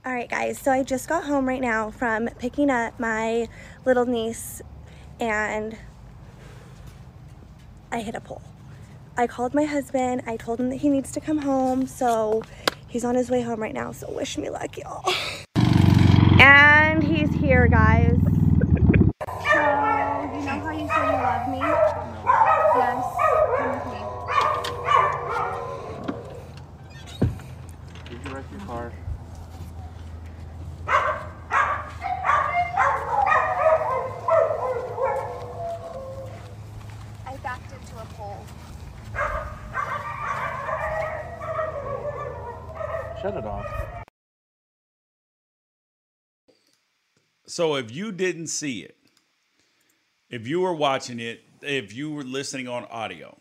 [0.05, 0.59] All right, guys.
[0.59, 3.49] So I just got home right now from picking up my
[3.85, 4.63] little niece,
[5.19, 5.77] and
[7.91, 8.43] I hit a pole.
[9.17, 10.23] I called my husband.
[10.27, 12.43] I told him that he needs to come home, so
[12.89, 13.93] he's on his way home right now.
[13.93, 15.05] So wish me luck, y'all.
[16.41, 18.11] And he's here, guys.
[18.11, 19.59] So
[20.35, 21.59] you know how you you love me?
[22.79, 23.05] Yes.
[23.59, 24.13] Come with me.
[37.27, 38.47] I backed into a pole.
[43.23, 43.67] Shut it off.
[47.47, 48.97] So if you didn't see it,
[50.29, 53.39] if you were watching it, if you were listening on audio,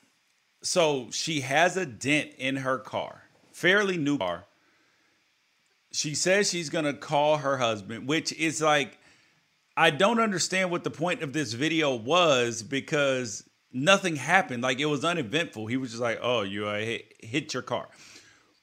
[0.61, 3.23] so she has a dent in her car,
[3.53, 4.45] fairly new car.
[5.91, 8.99] She says she's gonna call her husband, which is like,
[9.75, 14.61] I don't understand what the point of this video was because nothing happened.
[14.61, 15.65] Like it was uneventful.
[15.65, 17.87] He was just like, "Oh, you uh, hit, hit your car,"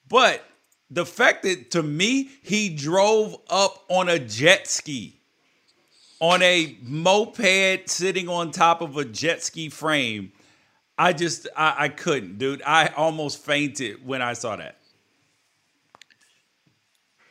[0.09, 0.45] but
[0.91, 5.21] the fact that to me he drove up on a jet ski
[6.21, 10.33] on a moped sitting on top of a jet ski frame
[10.97, 14.79] i just I, I couldn't dude i almost fainted when i saw that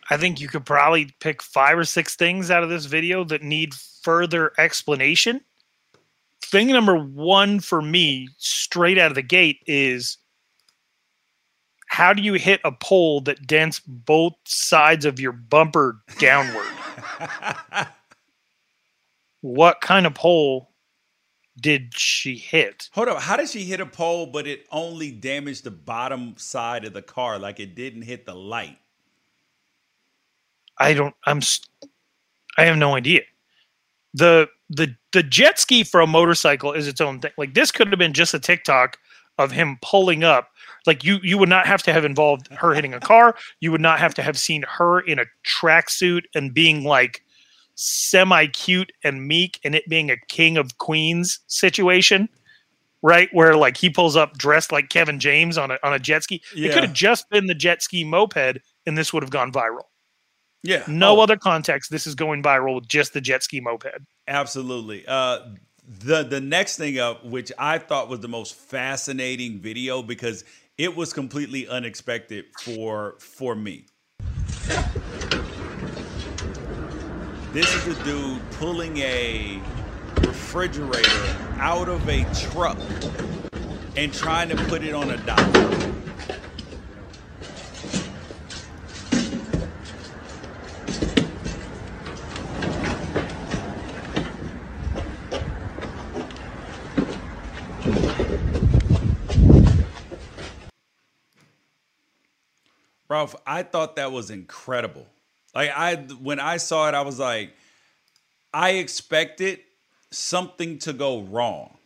[0.09, 3.43] I think you could probably pick five or six things out of this video that
[3.43, 5.41] need further explanation.
[6.41, 10.17] Thing number one for me, straight out of the gate, is
[11.97, 16.67] how do you hit a pole that dents both sides of your bumper downward?
[19.41, 20.69] what kind of pole
[21.59, 22.89] did she hit?
[22.91, 26.85] hold up how did she hit a pole but it only damaged the bottom side
[26.85, 28.77] of the car like it didn't hit the light
[30.79, 31.15] I don't.
[31.25, 31.41] I'm.
[32.59, 33.21] I have no idea.
[34.13, 37.31] the the The jet ski for a motorcycle is its own thing.
[37.37, 38.97] Like this could have been just a TikTok
[39.39, 40.49] of him pulling up.
[40.87, 43.35] Like you, you would not have to have involved her hitting a car.
[43.59, 47.21] You would not have to have seen her in a tracksuit and being like
[47.75, 52.27] semi cute and meek, and it being a king of queens situation,
[53.01, 53.29] right?
[53.33, 56.41] Where like he pulls up dressed like Kevin James on a on a jet ski.
[56.55, 59.83] It could have just been the jet ski moped, and this would have gone viral.
[60.63, 61.21] yeah No Oh.
[61.21, 61.91] other context.
[61.91, 63.85] This is going viral with just the jet ski moped.
[64.27, 65.05] Absolutely.
[65.07, 65.39] Uh,
[65.87, 70.43] the the next thing up, which I thought was the most fascinating video because
[70.77, 73.85] it was completely unexpected for for me.
[77.51, 79.59] This is a dude pulling a
[80.17, 82.77] refrigerator out of a truck
[83.95, 85.86] and trying to put it on a dock.
[103.09, 105.05] Ralph, I thought that was incredible.
[105.55, 107.53] Like I when I saw it, I was like,
[108.53, 109.59] I expected
[110.11, 111.77] something to go wrong.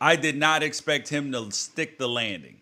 [0.00, 2.60] I did not expect him to stick the landing.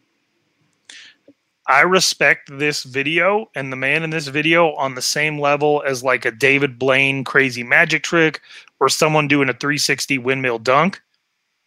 [1.69, 6.03] I respect this video and the man in this video on the same level as
[6.03, 8.41] like a David Blaine crazy magic trick
[8.81, 11.03] or someone doing a 360 windmill dunk.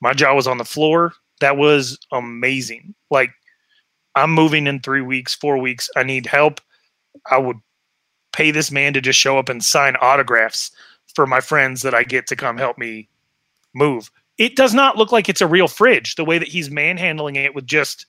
[0.02, 1.14] My jaw was on the floor.
[1.40, 2.96] That was amazing.
[3.12, 3.32] Like,
[4.16, 5.90] I'm moving in three weeks, four weeks.
[5.96, 6.62] I need help.
[7.30, 7.58] I would
[8.34, 10.72] pay this man to just show up and sign autographs
[11.14, 13.10] for my friends that I get to come help me
[13.74, 14.12] move.
[14.38, 17.54] It does not look like it's a real fridge the way that he's manhandling it
[17.54, 18.06] with just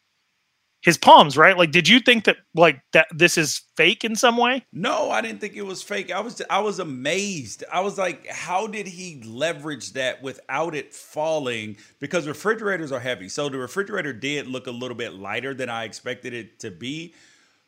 [0.83, 1.57] his palms, right?
[1.57, 4.67] Like, did you think that like that this is fake in some way?
[4.73, 6.11] No, I didn't think it was fake.
[6.11, 7.63] I was I was amazed.
[7.73, 11.77] I was like, how did he leverage that without it falling?
[12.01, 13.29] Because refrigerators are heavy.
[13.29, 17.15] So the refrigerator did look a little bit lighter than I expected it to be.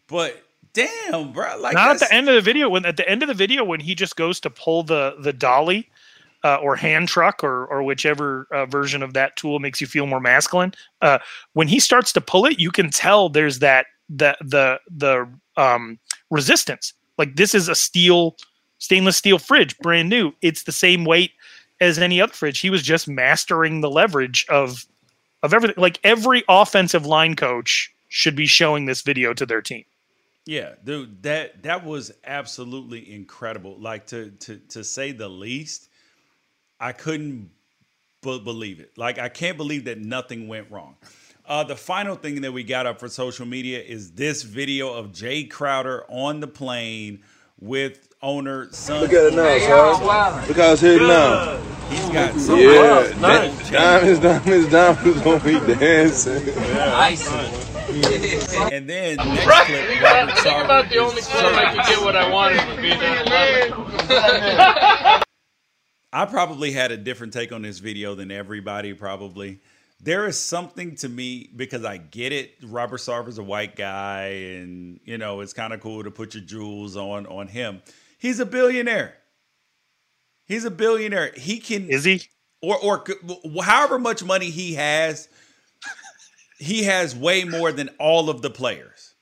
[0.09, 0.43] But
[0.73, 2.69] damn, bro, like Not at the end of the video.
[2.69, 5.33] When at the end of the video, when he just goes to pull the the
[5.33, 5.89] dolly
[6.45, 10.07] uh, or hand truck or or whichever uh, version of that tool makes you feel
[10.07, 10.73] more masculine.
[11.01, 11.19] Uh,
[11.55, 15.99] when he starts to pull it, you can tell there's that the the the um,
[16.31, 16.93] resistance.
[17.19, 18.37] Like this is a steel
[18.79, 20.33] stainless steel fridge, brand new.
[20.43, 21.33] It's the same weight
[21.81, 22.61] as any other fridge.
[22.61, 24.87] He was just mastering the leverage of
[25.43, 25.81] of everything.
[25.81, 29.85] Like every offensive line coach should be showing this video to their team.
[30.47, 33.79] Yeah, dude, that that was absolutely incredible.
[33.79, 35.89] Like to to to say the least,
[36.81, 37.51] I couldn't
[38.23, 38.97] b- believe it.
[38.97, 40.97] Like I can't believe that nothing went wrong.
[41.47, 45.13] Uh, the final thing that we got up for social media is this video of
[45.13, 47.23] Jae Crowder on the plane
[47.61, 49.01] with owner son.
[49.03, 49.59] Look at it now,
[49.95, 50.49] son.
[50.49, 51.61] Look how it's hitting now.
[51.91, 56.49] He's got some Yeah, gold that, diamonds, diamonds, diamonds gonna be dancing.
[58.73, 62.31] And then next clip, Robert Think about the only time I could get what I
[62.31, 63.27] wanted would be that
[64.09, 65.25] 11.
[66.15, 69.59] I probably had a different take on this video than everybody probably.
[70.01, 72.55] There is something to me because I get it.
[72.63, 76.45] Robert Sarver's a white guy, and you know it's kind of cool to put your
[76.45, 77.83] jewels on on him.
[78.17, 79.17] He's a billionaire.
[80.47, 81.33] He's a billionaire.
[81.37, 82.23] He can Is he?
[82.63, 83.05] or or
[83.65, 85.29] however much money he has,
[86.61, 89.15] he has way more than all of the players.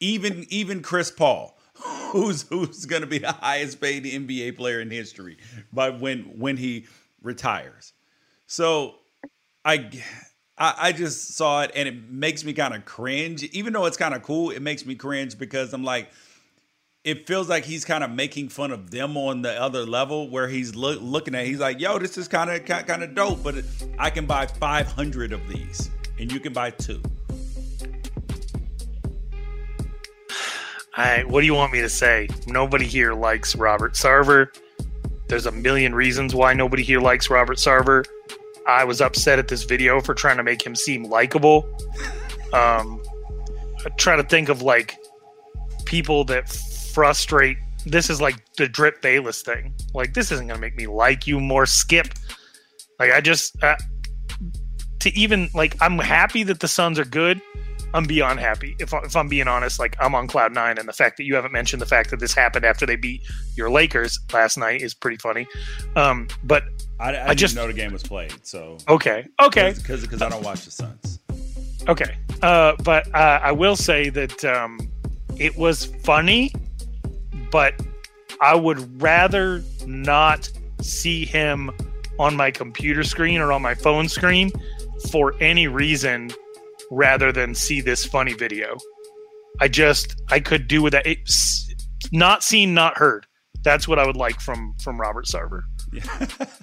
[0.00, 1.56] Even even Chris Paul,
[2.10, 5.38] who's who's going to be the highest paid NBA player in history
[5.72, 6.86] by when when he
[7.22, 7.92] retires.
[8.46, 8.96] So
[9.64, 9.90] I
[10.58, 13.42] I, just saw it and it makes me kind of cringe.
[13.44, 16.10] Even though it's kind of cool, it makes me cringe because I'm like,
[17.02, 20.46] it feels like he's kind of making fun of them on the other level where
[20.46, 21.46] he's look, looking at.
[21.46, 23.56] He's like, "Yo, this is kind of kind of dope, but
[23.98, 27.02] I can buy 500 of these, and you can buy two.
[30.94, 32.28] I, what do you want me to say?
[32.46, 34.48] Nobody here likes Robert Sarver.
[35.28, 38.04] There's a million reasons why nobody here likes Robert Sarver.
[38.68, 41.68] I was upset at this video for trying to make him seem likable.
[42.52, 43.02] Um,
[43.86, 44.98] I try to think of like
[45.86, 47.56] people that frustrate.
[47.86, 49.74] This is like the Drip Bayless thing.
[49.94, 51.64] Like this isn't gonna make me like you more.
[51.64, 52.08] Skip.
[52.98, 53.76] Like I just uh,
[55.00, 57.40] to even like I'm happy that the Suns are good.
[57.94, 58.74] I'm beyond happy.
[58.78, 61.34] If, if I'm being honest, like I'm on cloud nine, and the fact that you
[61.34, 63.22] haven't mentioned the fact that this happened after they beat
[63.56, 65.46] your Lakers last night is pretty funny.
[65.96, 66.64] Um, but
[66.98, 70.22] I, I, I didn't just- know the game was played, so okay, okay, because because
[70.22, 71.18] I don't watch the Suns.
[71.88, 72.16] okay.
[72.42, 74.80] Uh, but uh, I will say that um,
[75.38, 76.52] it was funny,
[77.50, 77.74] but
[78.40, 81.70] I would rather not see him
[82.18, 84.50] on my computer screen or on my phone screen
[85.10, 86.30] for any reason
[86.92, 88.76] rather than see this funny video.
[89.60, 91.06] I just I could do with that.
[91.06, 91.74] It's
[92.12, 93.26] not seen, not heard.
[93.62, 95.62] That's what I would like from from Robert Sarver.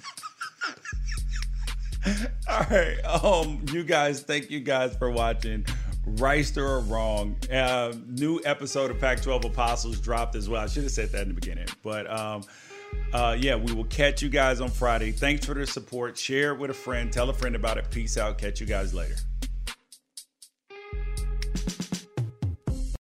[2.48, 2.98] All right.
[3.04, 5.66] Um, you guys, thank you guys for watching.
[6.06, 7.36] Right or wrong.
[7.52, 10.62] Uh, new episode of Pac 12 Apostles dropped as well.
[10.62, 11.66] I should have said that in the beginning.
[11.82, 12.42] But um,
[13.12, 15.12] uh, yeah, we will catch you guys on Friday.
[15.12, 16.16] Thanks for the support.
[16.16, 17.12] Share it with a friend.
[17.12, 17.90] Tell a friend about it.
[17.90, 18.38] Peace out.
[18.38, 19.16] Catch you guys later.